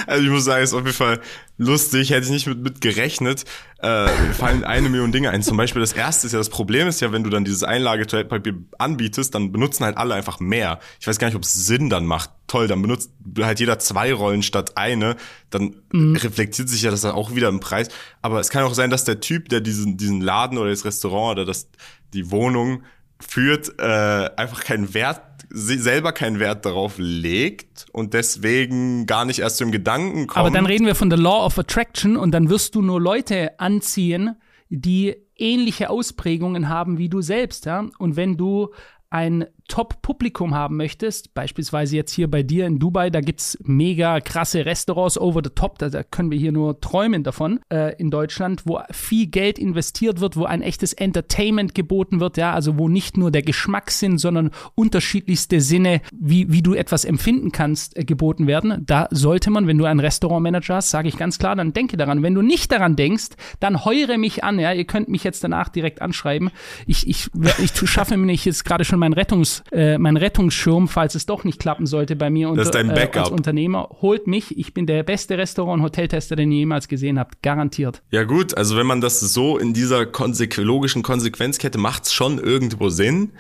Also 0.06 0.24
ich 0.24 0.30
muss 0.30 0.46
sagen, 0.46 0.64
es 0.64 0.70
ist 0.70 0.76
auf 0.76 0.86
jeden 0.86 0.96
Fall 0.96 1.20
lustig, 1.58 2.12
hätte 2.12 2.26
ich 2.26 2.32
nicht 2.32 2.48
mit, 2.48 2.60
mit 2.60 2.80
gerechnet. 2.80 3.44
Äh, 3.80 4.08
fallen 4.34 4.64
eine 4.64 4.90
Million 4.90 5.12
Dinge 5.12 5.30
ein. 5.30 5.44
Zum 5.44 5.56
Beispiel 5.56 5.82
das 5.82 5.94
erste 5.94 6.26
ist 6.26 6.34
ja, 6.34 6.40
das 6.40 6.50
Problem 6.50 6.88
ist 6.88 7.00
ja, 7.00 7.12
wenn 7.12 7.24
du 7.24 7.30
dann 7.30 7.46
dieses 7.46 7.64
Einlage-Toilettenpapier 7.64 8.56
anbietest, 8.80 9.36
dann 9.36 9.52
benutzen 9.52 9.86
halt 9.86 9.98
alle 9.98 10.16
einfach 10.16 10.40
mehr. 10.40 10.80
Ich 11.00 11.08
weiß 11.08 11.20
gar 11.20 11.28
nicht, 11.28 11.36
ob 11.36 11.44
es 11.44 11.54
Sinn 11.54 11.90
dann 11.90 12.06
macht. 12.06 12.32
Toll, 12.48 12.68
dann 12.68 12.82
benutzt 12.82 13.12
halt 13.40 13.60
jeder 13.60 13.78
zwei 13.78 14.14
Rollen 14.14 14.42
statt 14.42 14.78
eine. 14.78 15.16
Dann 15.52 15.76
mhm. 15.92 16.16
reflektiert 16.16 16.70
sich 16.70 16.82
ja 16.82 16.90
das 16.90 17.02
dann 17.02 17.12
auch 17.12 17.36
wieder 17.36 17.50
im 17.50 17.60
Preis. 17.60 17.90
Aber 18.24 18.40
es 18.40 18.50
kann 18.50 18.64
auch 18.64 18.74
sein, 18.74 18.90
dass 18.90 19.04
der 19.04 19.20
Typ, 19.20 19.50
der 19.50 19.62
diesen, 19.62 19.98
diesen 19.98 20.22
Laden 20.22 20.58
oder 20.58 20.72
das 20.72 20.84
Restaurant 20.84 21.34
oder 21.38 21.46
das, 21.46 21.70
die 22.14 22.32
Wohnung 22.32 22.84
führt, 23.20 23.80
äh, 23.80 24.30
einfach 24.38 24.64
keinen 24.64 24.94
Wert 24.96 25.22
selber 25.50 26.12
keinen 26.12 26.40
Wert 26.40 26.66
darauf 26.66 26.96
legt 26.98 27.86
und 27.92 28.14
deswegen 28.14 29.06
gar 29.06 29.26
nicht 29.26 29.40
erst 29.40 29.58
zum 29.58 29.72
Gedanken 29.72 30.28
kommt. 30.28 30.38
Aber 30.38 30.52
dann 30.52 30.66
reden 30.66 30.86
wir 30.86 30.96
von 30.96 31.10
der 31.10 31.20
Law 31.20 31.46
of 31.46 31.58
Attraction 31.58 32.18
und 32.18 32.32
dann 32.32 32.50
wirst 32.50 32.76
du 32.76 32.82
nur 32.82 33.00
Leute 33.00 33.60
anziehen, 33.60 34.36
die 34.70 35.16
ähnliche 35.36 35.90
Ausprägungen 35.90 36.70
haben 36.70 36.98
wie 36.98 37.10
du 37.10 37.22
selbst, 37.22 37.66
ja? 37.66 37.86
Und 37.98 38.16
wenn 38.16 38.38
du 38.38 38.74
ein 39.10 39.46
Top-Publikum 39.68 40.56
haben 40.56 40.78
möchtest, 40.78 41.34
beispielsweise 41.34 41.96
jetzt 41.96 42.14
hier 42.14 42.30
bei 42.30 42.44
dir 42.44 42.66
in 42.66 42.80
Dubai, 42.80 43.10
da 43.10 43.22
gibt 43.22 43.42
es 43.42 43.58
mega 43.64 44.20
krasse 44.22 44.66
Restaurants 44.66 45.18
over 45.18 45.42
the 45.44 45.50
top, 45.50 45.78
da, 45.80 45.90
da 45.90 46.04
können 46.04 46.32
wir 46.32 46.38
hier 46.38 46.52
nur 46.52 46.80
träumen 46.80 47.24
davon, 47.24 47.60
äh, 47.70 47.96
in 47.98 48.10
Deutschland, 48.10 48.64
wo 48.66 48.80
viel 48.92 49.28
Geld 49.28 49.60
investiert 49.60 50.22
wird, 50.22 50.38
wo 50.38 50.46
ein 50.46 50.62
echtes 50.62 50.94
Entertainment 50.94 51.76
geboten 51.76 52.20
wird, 52.20 52.38
ja, 52.38 52.54
also 52.54 52.78
wo 52.78 52.88
nicht 52.88 53.18
nur 53.18 53.32
der 53.32 53.42
Geschmackssinn, 53.42 54.18
sondern 54.18 54.52
unterschiedlichste 54.76 55.60
Sinne, 55.60 56.02
wie, 56.14 56.52
wie 56.52 56.62
du 56.62 56.74
etwas 56.74 57.04
empfinden 57.04 57.52
kannst, 57.52 57.98
äh, 57.98 58.06
geboten 58.06 58.48
werden. 58.48 58.84
Da 58.86 59.08
sollte 59.12 59.50
man, 59.50 59.68
wenn 59.68 59.78
du 59.78 59.86
einen 59.86 60.00
Restaurantmanager 60.00 60.76
hast, 60.76 60.92
sage 60.92 61.10
ich 61.10 61.18
ganz 61.18 61.40
klar, 61.40 61.56
dann 61.56 61.74
denke 61.74 61.98
daran. 61.98 62.24
Wenn 62.24 62.36
du 62.36 62.42
nicht 62.42 62.72
daran 62.72 62.96
denkst, 62.96 63.30
dann 63.60 63.84
heure 63.84 64.18
mich 64.18 64.44
an, 64.44 64.60
ja, 64.60 64.72
ihr 64.72 64.86
könnt 64.86 65.10
mich 65.10 65.24
jetzt 65.24 65.44
danach 65.44 65.70
direkt 65.70 66.02
anschreiben. 66.02 66.52
Ich, 66.86 67.08
ich, 67.08 67.30
ich, 67.60 67.90
schaffe 67.90 68.16
mir 68.16 68.26
nicht 68.28 68.46
jetzt 68.46 68.64
gerade 68.64 68.86
schon 68.86 69.00
mein 69.00 69.14
Rettungs 69.14 69.57
äh, 69.72 69.98
mein 69.98 70.18
Rettungsschirm, 70.18 70.88
falls 70.88 71.16
es 71.16 71.26
doch 71.26 71.44
nicht 71.44 71.60
klappen 71.60 71.86
sollte 71.86 72.16
bei 72.16 72.30
mir 72.30 72.50
unter, 72.50 72.74
äh, 72.74 73.10
als 73.14 73.30
Unternehmer. 73.30 73.90
Holt 74.02 74.28
mich, 74.28 74.58
ich 74.58 74.74
bin 74.74 74.86
der 74.86 75.04
beste 75.04 75.38
Restaurant- 75.38 75.80
und 75.80 75.84
Hoteltester, 75.84 76.36
den 76.36 76.52
ihr 76.52 76.60
jemals 76.60 76.88
gesehen 76.88 77.20
habt, 77.20 77.42
garantiert. 77.42 78.02
Ja 78.12 78.24
gut, 78.24 78.56
also 78.58 78.78
wenn 78.78 78.88
man 78.88 79.02
das 79.02 79.20
so 79.20 79.58
in 79.58 79.74
dieser 79.74 80.06
konsequ 80.06 80.62
logischen 80.62 81.04
Konsequenzkette 81.04 81.78
macht 81.78 82.06
es 82.06 82.14
schon 82.14 82.40
irgendwo 82.40 82.90
Sinn. 82.90 83.32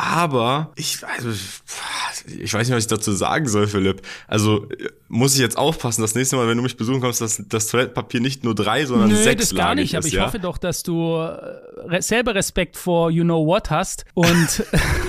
Aber 0.00 0.70
ich, 0.76 1.00
also, 1.04 1.30
ich 1.30 2.54
weiß 2.54 2.68
nicht, 2.68 2.76
was 2.76 2.84
ich 2.84 2.88
dazu 2.88 3.12
sagen 3.12 3.48
soll, 3.48 3.66
Philipp. 3.66 4.02
Also 4.28 4.68
muss 5.08 5.34
ich 5.34 5.40
jetzt 5.40 5.58
aufpassen, 5.58 6.02
das 6.02 6.14
nächste 6.14 6.36
Mal, 6.36 6.46
wenn 6.46 6.56
du 6.56 6.62
mich 6.62 6.76
besuchen 6.76 7.00
kommst, 7.00 7.20
dass 7.20 7.42
das 7.48 7.66
Toilettenpapier 7.66 8.20
nicht 8.20 8.44
nur 8.44 8.54
drei, 8.54 8.86
sondern 8.86 9.08
Nö, 9.08 9.16
sechs 9.16 9.48
das 9.48 9.54
gar 9.56 9.74
nicht. 9.74 9.94
Ist, 9.94 9.98
aber 9.98 10.06
ich 10.06 10.12
ja? 10.12 10.26
hoffe 10.26 10.38
doch, 10.38 10.56
dass 10.58 10.82
du 10.82 11.16
äh, 11.16 12.00
selber 12.00 12.34
Respekt 12.34 12.76
vor 12.76 13.10
You 13.10 13.24
Know 13.24 13.44
What 13.46 13.70
hast. 13.70 14.04
Und 14.14 14.64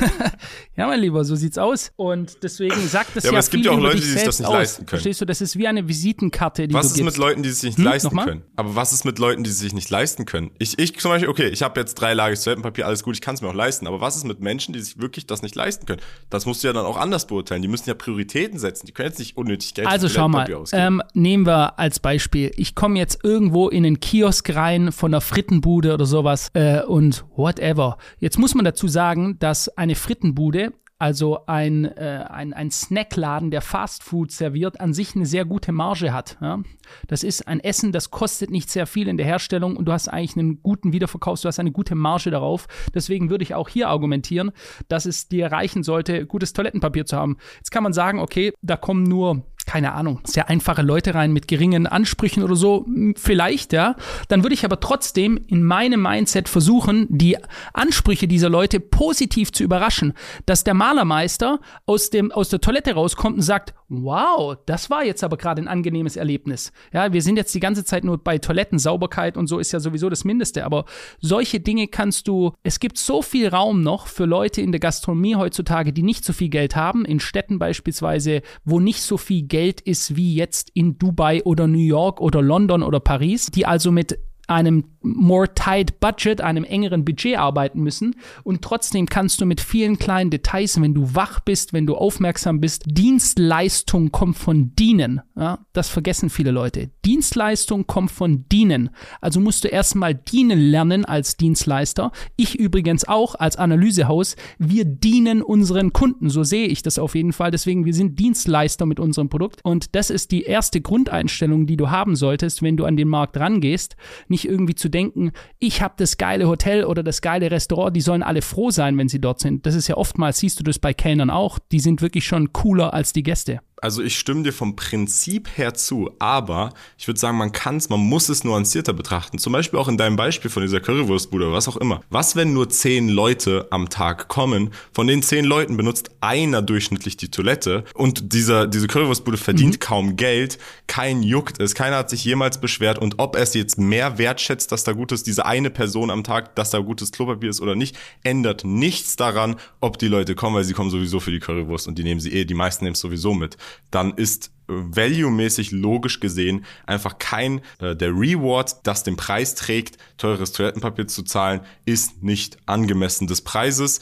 ja, 0.76 0.88
mein 0.88 1.02
Lieber, 1.02 1.24
so 1.26 1.36
sieht's 1.36 1.58
aus. 1.58 1.92
Und 1.96 2.42
deswegen 2.42 2.88
sagt 2.88 3.16
es 3.16 3.26
ja, 3.26 3.28
ja 3.28 3.32
aber 3.34 3.40
es 3.40 3.50
gibt 3.50 3.66
ja 3.66 3.72
auch 3.72 3.80
Leute, 3.80 3.98
die 3.98 4.08
sich 4.08 4.24
das 4.24 4.40
nicht 4.40 4.48
aus. 4.48 4.54
leisten 4.54 4.86
können. 4.86 4.90
Verstehst 4.90 5.22
du? 5.22 5.26
Das 5.26 5.42
ist 5.42 5.58
wie 5.58 5.68
eine 5.68 5.88
Visitenkarte, 5.88 6.68
die 6.68 6.74
was 6.74 6.88
du 6.88 6.88
ist 6.88 6.96
gibst. 6.96 7.06
mit 7.06 7.18
Leuten, 7.18 7.44
die 7.44 7.50
es 7.50 7.60
sich 7.60 7.72
nicht 7.72 7.78
hm? 7.78 7.86
leisten 7.86 8.08
Nochmal? 8.08 8.26
können? 8.26 8.44
Aber 8.56 8.76
was 8.76 8.94
ist 8.94 9.06
mit 9.06 9.20
Leuten, 9.20 9.44
die 9.44 9.50
es 9.50 9.60
sich 9.60 9.74
nicht 9.74 9.90
leisten 9.90 10.26
können? 10.26 10.52
Ich, 10.58 10.80
ich 10.80 10.98
zum 10.98 11.12
Beispiel, 11.12 11.30
okay, 11.30 11.50
ich 11.50 11.62
habe 11.62 11.80
jetzt 11.80 11.96
drei 11.96 12.14
Lager 12.14 12.36
Toilettenpapier, 12.36 12.88
alles 12.88 13.04
gut, 13.04 13.16
ich 13.16 13.22
kann 13.22 13.36
es 13.36 13.42
mir 13.42 13.50
auch 13.50 13.54
leisten. 13.54 13.86
Aber 13.86 14.02
was 14.02 14.16
ist 14.16 14.24
mit 14.24 14.40
Menschen, 14.40 14.74
die 14.74 14.79
sich 14.82 15.00
wirklich 15.00 15.28
das 15.28 15.42
nicht 15.42 15.56
leisten 15.56 15.86
können. 15.86 16.02
Das 16.30 16.46
musst 16.46 16.64
du 16.64 16.68
ja 16.68 16.74
dann 16.74 16.86
auch 16.86 16.98
anders 16.98 17.28
beurteilen. 17.28 17.62
Die 17.62 17.68
müssen 17.68 17.90
ja 17.90 17.96
Prioritäten 17.96 18.60
setzen. 18.60 18.86
Die 18.86 18.92
können 18.92 19.10
jetzt 19.10 19.20
nicht 19.20 19.38
unnötig 19.38 19.74
Geld 19.74 19.88
Also 19.88 20.10
schau 20.10 20.28
mal, 20.28 20.48
ähm, 20.72 21.02
nehmen 21.14 21.46
wir 21.46 21.80
als 21.80 22.00
Beispiel. 22.00 22.52
Ich 22.56 22.76
komme 22.76 22.98
jetzt 22.98 23.24
irgendwo 23.24 23.70
in 23.70 23.86
einen 23.86 24.00
Kiosk 24.00 24.56
rein 24.56 24.92
von 24.92 25.14
einer 25.14 25.22
Frittenbude 25.22 25.94
oder 25.94 26.06
sowas 26.06 26.50
äh, 26.54 26.82
und 26.82 27.26
whatever. 27.36 27.98
Jetzt 28.20 28.38
muss 28.38 28.56
man 28.56 28.66
dazu 28.66 28.88
sagen, 28.88 29.38
dass 29.40 29.70
eine 29.70 29.96
Frittenbude 29.96 30.74
also 31.00 31.46
ein, 31.46 31.86
äh, 31.86 32.26
ein, 32.30 32.54
ein 32.54 32.72
Snackladen, 32.72 33.52
der 33.52 33.62
Fastfood 33.62 34.32
serviert, 34.32 34.82
an 34.82 34.94
sich 34.94 35.16
eine 35.16 35.26
sehr 35.26 35.46
gute 35.46 35.72
Marge 35.72 36.14
hat. 36.14 36.38
Ja? 36.42 36.62
Das 37.08 37.24
ist 37.24 37.48
ein 37.48 37.62
Essen, 37.62 37.94
das 37.94 38.12
kostet 38.12 38.52
nicht 38.52 38.70
sehr 38.70 38.86
viel 38.86 39.08
in 39.08 39.16
der 39.16 39.26
Herstellung 39.26 39.78
und 39.78 39.86
du 39.86 39.94
hast 39.94 40.10
eigentlich 40.10 40.36
einen 40.36 40.62
guten 40.62 40.92
Wiederverkauf, 40.92 41.40
du 41.42 41.48
hast 41.48 41.60
eine 41.60 41.72
gute 41.72 41.96
Marge 41.96 42.32
darauf. 42.32 42.68
Deswegen 42.94 43.30
würde 43.30 43.44
ich 43.44 43.56
auch 43.56 43.70
hier 43.70 43.88
argumentieren, 43.88 44.52
dass 44.90 45.06
es 45.06 45.30
dir 45.30 45.48
reichen 45.52 45.84
sollte, 45.84 46.26
gutes 46.26 46.52
Toilettenpapier 46.52 47.06
zu 47.06 47.16
haben. 47.16 47.38
Jetzt 47.58 47.72
kann 47.72 47.84
man 47.84 47.94
sagen, 47.94 48.20
okay, 48.20 48.52
da 48.62 48.76
kommen 48.76 49.04
nur 49.04 49.44
keine 49.70 49.94
Ahnung, 49.94 50.20
sehr 50.24 50.50
einfache 50.50 50.82
Leute 50.82 51.14
rein 51.14 51.32
mit 51.32 51.48
geringen 51.48 51.86
Ansprüchen 51.86 52.42
oder 52.42 52.56
so, 52.56 52.88
vielleicht, 53.16 53.72
ja. 53.72 53.96
Dann 54.28 54.42
würde 54.42 54.56
ich 54.56 54.66
aber 54.66 54.80
trotzdem 54.80 55.40
in 55.46 55.62
meinem 55.62 56.02
Mindset 56.02 56.50
versuchen, 56.50 57.06
die 57.08 57.38
Ansprüche 57.72 58.28
dieser 58.28 58.50
Leute 58.50 58.80
positiv 58.80 59.52
zu 59.52 59.64
überraschen. 59.64 60.14
Dass 60.48 60.64
der 60.64 60.74
Malermeister 60.74 61.60
aus, 61.86 62.10
dem, 62.10 62.32
aus 62.32 62.50
der 62.50 62.62
Toilette 62.62 62.96
rauskommt 62.96 63.36
und 63.36 63.44
sagt, 63.44 63.76
wow, 63.90 64.58
das 64.66 64.90
war 64.90 65.06
jetzt 65.06 65.24
aber 65.24 65.38
gerade 65.38 65.62
ein 65.62 65.68
angenehmes 65.68 66.16
Erlebnis. 66.16 66.72
Ja, 66.92 67.14
wir 67.14 67.22
sind 67.22 67.38
jetzt 67.38 67.54
die 67.54 67.60
ganze 67.60 67.86
Zeit 67.86 68.04
nur 68.04 68.18
bei 68.18 68.40
Toilettensauberkeit 68.40 69.38
und 69.38 69.46
so 69.46 69.60
ist 69.60 69.72
ja 69.72 69.80
sowieso 69.80 70.10
das 70.10 70.26
Mindeste, 70.26 70.66
aber 70.66 70.86
solche 71.20 71.60
Dinge 71.60 71.88
kannst 71.88 72.28
du, 72.28 72.54
es 72.64 72.80
gibt 72.80 72.98
so 72.98 73.22
viel 73.22 73.48
Raum 73.48 73.84
noch 73.84 74.08
für 74.08 74.26
Leute 74.26 74.62
in 74.62 74.72
der 74.72 74.80
Gastronomie 74.80 75.36
heutzutage, 75.36 75.94
die 75.94 76.04
nicht 76.04 76.26
so 76.26 76.34
viel 76.34 76.50
Geld 76.50 76.76
haben, 76.76 77.06
in 77.06 77.20
Städten 77.20 77.60
beispielsweise, 77.60 78.42
wo 78.66 78.80
nicht 78.80 79.04
so 79.04 79.18
viel 79.18 79.44
Geld 79.44 79.59
ist 79.68 80.16
wie 80.16 80.36
jetzt 80.36 80.72
in 80.74 80.98
Dubai 80.98 81.44
oder 81.44 81.68
New 81.68 81.78
York 81.78 82.22
oder 82.22 82.42
London 82.42 82.84
oder 82.84 83.00
Paris, 83.00 83.48
die 83.48 83.66
also 83.66 83.92
mit 83.92 84.20
einem 84.50 84.84
more 85.02 85.54
tight 85.54 86.00
Budget, 86.00 86.42
einem 86.42 86.64
engeren 86.64 87.06
Budget 87.06 87.38
arbeiten 87.38 87.82
müssen. 87.82 88.16
Und 88.44 88.62
trotzdem 88.62 89.06
kannst 89.06 89.40
du 89.40 89.46
mit 89.46 89.62
vielen 89.62 89.98
kleinen 89.98 90.30
Details, 90.30 90.82
wenn 90.82 90.94
du 90.94 91.16
wach 91.16 91.40
bist, 91.40 91.74
wenn 91.74 91.88
du 91.88 91.96
aufmerksam 91.96 92.60
bist, 92.60 92.84
Dienstleistung 92.86 94.12
kommt 94.12 94.38
von 94.38 94.76
dienen. 94.76 95.22
Ja, 95.38 95.60
das 95.74 95.90
vergessen 95.90 96.30
viele 96.30 96.52
Leute. 96.52 96.90
Dienstleistung 97.06 97.88
kommt 97.88 98.12
von 98.12 98.46
dienen. 98.50 98.90
Also 99.22 99.40
musst 99.40 99.64
du 99.64 99.70
erstmal 99.70 100.14
dienen 100.14 100.60
lernen 100.60 101.06
als 101.06 101.38
Dienstleister. 101.38 102.12
Ich 102.36 102.56
übrigens 102.60 103.08
auch 103.08 103.36
als 103.36 103.56
Analysehaus. 103.56 104.36
Wir 104.58 104.86
dienen 104.86 105.42
unseren 105.42 105.94
Kunden. 105.94 106.30
So 106.30 106.44
sehe 106.44 106.68
ich 106.68 106.82
das 106.82 107.00
auf 107.00 107.16
jeden 107.16 107.34
Fall. 107.34 107.52
Deswegen, 107.52 107.86
wir 107.86 107.94
sind 107.94 108.20
Dienstleister 108.20 108.86
mit 108.86 109.00
unserem 109.00 109.30
Produkt. 109.30 109.62
Und 109.64 109.96
das 109.96 110.10
ist 110.10 110.32
die 110.32 110.44
erste 110.44 110.82
Grundeinstellung, 110.82 111.68
die 111.68 111.78
du 111.78 111.90
haben 111.90 112.16
solltest, 112.16 112.62
wenn 112.62 112.78
du 112.78 112.86
an 112.86 112.98
den 112.98 113.08
Markt 113.08 113.38
rangehst. 113.38 113.96
Nicht 114.28 114.39
irgendwie 114.46 114.76
zu 114.76 114.90
denken, 114.90 115.32
ich 115.60 115.82
habe 115.82 115.96
das 115.98 116.18
geile 116.18 116.48
Hotel 116.48 116.86
oder 116.86 117.04
das 117.04 117.22
geile 117.22 117.52
Restaurant, 117.52 117.96
die 117.96 118.02
sollen 118.02 118.24
alle 118.24 118.42
froh 118.42 118.72
sein, 118.72 118.98
wenn 118.98 119.10
sie 119.10 119.22
dort 119.22 119.40
sind. 119.40 119.66
Das 119.66 119.76
ist 119.76 119.88
ja 119.88 119.98
oftmals, 119.98 120.40
siehst 120.40 120.60
du 120.60 120.64
das 120.64 120.80
bei 120.80 120.94
Kellnern 120.94 121.30
auch, 121.30 121.60
die 121.60 121.80
sind 121.80 122.02
wirklich 122.02 122.26
schon 122.26 122.54
cooler 122.54 122.94
als 122.94 123.14
die 123.14 123.24
Gäste 123.24 123.62
also 123.82 124.02
ich 124.02 124.18
stimme 124.18 124.44
dir 124.44 124.54
vom 124.54 124.76
Prinzip 124.76 125.58
her 125.58 125.74
zu, 125.74 126.12
aber 126.20 126.74
ich 126.98 127.08
würde 127.08 127.20
sagen, 127.20 127.38
man 127.38 127.52
kann 127.52 127.78
es, 127.78 127.90
man 127.90 128.00
muss 128.00 128.30
es 128.30 128.44
nuancierter 128.44 128.94
betrachten. 128.94 129.38
Zum 129.38 129.54
Beispiel 129.54 129.80
auch 129.80 129.88
in 129.88 129.98
deinem 129.98 130.16
Beispiel 130.16 130.52
von 130.52 130.62
dieser 130.62 130.80
Currywurstbude 130.80 131.46
oder 131.46 131.54
was 131.54 131.68
auch 131.68 131.78
immer. 131.78 132.02
Was, 132.10 132.36
wenn 132.36 132.54
nur 132.54 132.70
zehn 132.70 133.10
Leute 133.10 133.68
am 133.72 133.90
Tag 133.90 134.28
kommen? 134.28 134.72
Von 134.92 135.08
den 135.08 135.22
zehn 135.22 135.46
Leuten 135.46 135.78
benutzt 135.78 136.12
einer 136.22 136.62
durchschnittlich 136.62 137.18
die 137.18 137.30
Toilette 137.30 137.84
und 137.94 138.34
dieser, 138.34 138.68
diese 138.68 138.88
Currywurstbude 138.88 139.38
verdient 139.38 139.76
mhm. 139.76 139.80
kaum 139.80 140.16
Geld, 140.16 140.60
kein 140.88 141.24
juckt 141.24 141.62
es, 141.62 141.76
keiner 141.76 141.98
hat 141.98 142.10
sich 142.10 142.24
jemals 142.26 142.60
beschwert 142.60 143.00
und 143.00 143.16
ob 143.20 143.36
er 143.36 143.44
es 143.44 143.54
jetzt 143.54 143.78
mehr 143.78 144.18
wertschätzt, 144.18 144.72
dass 144.72 144.84
da 144.84 144.92
gutes, 144.92 145.24
diese 145.24 145.46
eine 145.46 145.70
Person 145.70 146.12
am 146.12 146.24
Tag, 146.24 146.56
dass 146.56 146.72
da 146.72 146.80
gutes 146.80 147.12
Klopapier 147.12 147.50
ist 147.50 147.62
oder 147.62 147.76
nicht, 147.76 147.98
ändert 148.24 148.66
nichts 148.66 149.16
daran, 149.16 149.56
ob 149.80 149.98
die 149.98 150.08
Leute 150.08 150.36
kommen, 150.36 150.56
weil 150.56 150.64
sie 150.64 150.74
kommen 150.74 150.90
sowieso 150.90 151.20
für 151.20 151.32
die 151.32 151.40
Currywurst 151.40 151.88
und 151.88 151.98
die 151.98 152.04
nehmen 152.04 152.20
sie 152.20 152.32
eh, 152.32 152.46
die 152.46 152.54
meisten 152.54 152.86
nehmen 152.86 152.94
es 152.94 153.00
sowieso 153.00 153.34
mit 153.34 153.58
dann 153.92 154.14
ist 154.14 154.52
äh, 154.68 154.74
value-mäßig 154.74 155.72
logisch 155.72 156.20
gesehen 156.20 156.66
einfach 156.86 157.20
kein 157.20 157.62
äh, 157.80 157.96
der 157.96 158.10
Reward, 158.10 158.86
das 158.88 159.04
den 159.04 159.16
Preis 159.16 159.56
trägt, 159.56 159.98
teures 160.18 160.52
Toilettenpapier 160.52 161.08
zu 161.08 161.24
zahlen, 161.24 161.62
ist 161.86 162.24
nicht 162.24 162.58
angemessen 162.66 163.28
des 163.28 163.42
Preises. 163.42 164.00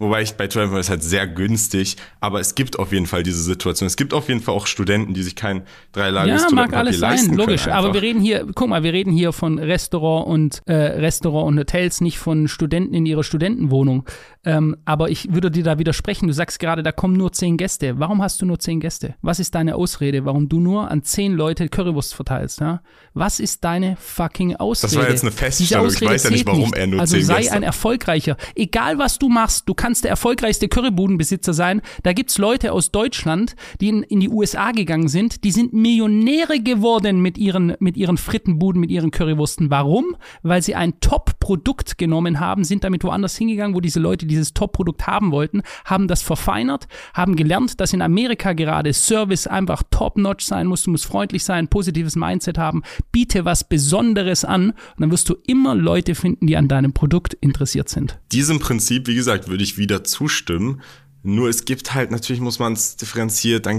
Wobei 0.00 0.22
ich 0.22 0.32
bei 0.32 0.46
Travel 0.46 0.80
ist 0.80 0.88
halt 0.88 1.02
sehr 1.02 1.26
günstig, 1.26 1.96
aber 2.20 2.40
es 2.40 2.54
gibt 2.54 2.78
auf 2.78 2.90
jeden 2.90 3.04
Fall 3.04 3.22
diese 3.22 3.42
Situation. 3.42 3.86
Es 3.86 3.96
gibt 3.96 4.14
auf 4.14 4.28
jeden 4.28 4.40
Fall 4.40 4.54
auch 4.54 4.66
Studenten, 4.66 5.12
die 5.12 5.22
sich 5.22 5.36
kein 5.36 5.62
dreilagiges 5.92 6.42
ja, 6.42 6.48
mag 6.54 6.72
alles 6.72 6.98
sein, 6.98 7.34
logisch. 7.34 7.68
Aber 7.68 7.92
wir 7.92 8.00
reden 8.00 8.22
hier, 8.22 8.46
guck 8.54 8.70
mal, 8.70 8.82
wir 8.82 8.94
reden 8.94 9.12
hier 9.12 9.32
von 9.32 9.58
Restaurant 9.58 10.26
und 10.26 10.62
äh, 10.66 10.72
Restaurant 10.72 11.48
und 11.48 11.58
Hotels, 11.58 12.00
nicht 12.00 12.18
von 12.18 12.48
Studenten 12.48 12.94
in 12.94 13.04
ihrer 13.04 13.22
Studentenwohnung. 13.22 14.06
Ähm, 14.42 14.74
aber 14.86 15.10
ich 15.10 15.34
würde 15.34 15.50
dir 15.50 15.64
da 15.64 15.78
widersprechen. 15.78 16.26
Du 16.26 16.32
sagst 16.32 16.58
gerade, 16.60 16.82
da 16.82 16.92
kommen 16.92 17.14
nur 17.14 17.32
zehn 17.32 17.58
Gäste. 17.58 17.98
Warum 17.98 18.22
hast 18.22 18.40
du 18.40 18.46
nur 18.46 18.58
zehn 18.58 18.80
Gäste? 18.80 19.16
Was 19.20 19.38
ist 19.38 19.54
deine 19.54 19.74
Ausrede, 19.74 20.24
warum 20.24 20.48
du 20.48 20.60
nur 20.60 20.90
an 20.90 21.02
zehn 21.02 21.34
Leute 21.34 21.68
Currywurst 21.68 22.14
verteilst? 22.14 22.60
Ja? 22.60 22.80
Was 23.12 23.38
ist 23.38 23.64
deine 23.64 23.96
fucking 23.96 24.56
Ausrede? 24.56 24.94
Das 24.94 25.02
war 25.02 25.10
jetzt 25.10 25.24
eine 25.24 25.32
Feststellung. 25.32 25.88
Ich 25.88 26.00
weiß 26.00 26.24
ja 26.24 26.30
nicht, 26.30 26.46
warum 26.46 26.60
nicht. 26.60 26.76
er 26.76 26.86
nur 26.86 27.00
also 27.00 27.16
zehn 27.16 27.26
sei 27.26 27.36
Gäste. 27.40 27.52
ein 27.52 27.62
erfolgreicher. 27.62 28.38
Egal 28.54 28.98
was 28.98 29.18
du 29.18 29.28
machst, 29.28 29.68
du 29.68 29.74
kannst 29.74 29.89
der 29.94 30.10
erfolgreichste 30.10 30.68
Currybudenbesitzer 30.68 31.52
sein. 31.52 31.82
Da 32.02 32.12
gibt's 32.12 32.38
Leute 32.38 32.72
aus 32.72 32.92
Deutschland, 32.92 33.56
die 33.80 33.88
in, 33.88 34.02
in 34.04 34.20
die 34.20 34.28
USA 34.28 34.70
gegangen 34.72 35.08
sind. 35.08 35.44
Die 35.44 35.50
sind 35.50 35.72
Millionäre 35.72 36.60
geworden 36.60 37.20
mit 37.20 37.36
ihren 37.38 37.74
mit 37.80 37.96
ihren 37.96 38.16
Frittenbuden, 38.16 38.80
mit 38.80 38.90
ihren 38.90 39.10
Currywursten. 39.10 39.70
Warum? 39.70 40.16
Weil 40.42 40.62
sie 40.62 40.74
ein 40.74 41.00
Top-Produkt 41.00 41.98
genommen 41.98 42.40
haben, 42.40 42.64
sind 42.64 42.84
damit 42.84 43.04
woanders 43.04 43.36
hingegangen, 43.36 43.74
wo 43.74 43.80
diese 43.80 44.00
Leute 44.00 44.26
dieses 44.26 44.54
Top-Produkt 44.54 45.06
haben 45.06 45.32
wollten, 45.32 45.62
haben 45.84 46.08
das 46.08 46.22
verfeinert, 46.22 46.86
haben 47.14 47.36
gelernt, 47.36 47.80
dass 47.80 47.92
in 47.92 48.02
Amerika 48.02 48.52
gerade 48.52 48.92
Service 48.92 49.46
einfach 49.46 49.82
top-notch 49.90 50.44
sein 50.44 50.66
muss, 50.66 50.84
du 50.84 50.90
musst 50.90 51.06
freundlich 51.06 51.44
sein, 51.44 51.68
positives 51.68 52.16
Mindset 52.16 52.58
haben, 52.58 52.82
biete 53.12 53.44
was 53.44 53.68
Besonderes 53.68 54.44
an 54.44 54.70
und 54.70 55.00
dann 55.00 55.10
wirst 55.10 55.28
du 55.28 55.36
immer 55.46 55.74
Leute 55.74 56.14
finden, 56.14 56.46
die 56.46 56.56
an 56.56 56.68
deinem 56.68 56.92
Produkt 56.92 57.34
interessiert 57.34 57.88
sind. 57.88 58.18
Diesem 58.32 58.58
Prinzip, 58.58 59.06
wie 59.06 59.14
gesagt, 59.14 59.48
würde 59.48 59.64
ich 59.64 59.76
wieder 59.80 60.04
zustimmen. 60.04 60.80
Nur 61.22 61.48
es 61.48 61.64
gibt 61.64 61.92
halt, 61.92 62.10
natürlich 62.12 62.40
muss 62.40 62.58
man 62.58 62.72
es 62.72 62.96
differenziert, 62.96 63.66
dann 63.66 63.78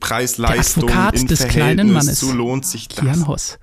Preis, 0.00 0.38
Leistung, 0.38 0.86
des 0.88 0.92
Verhältnis 0.92 1.46
kleinen 1.46 1.92
Mannes. 1.92 2.18
zu 2.18 2.32
lohnt 2.32 2.66
sich 2.66 2.88
das. 2.88 3.04
Kian 3.04 3.28
Hoss. 3.28 3.58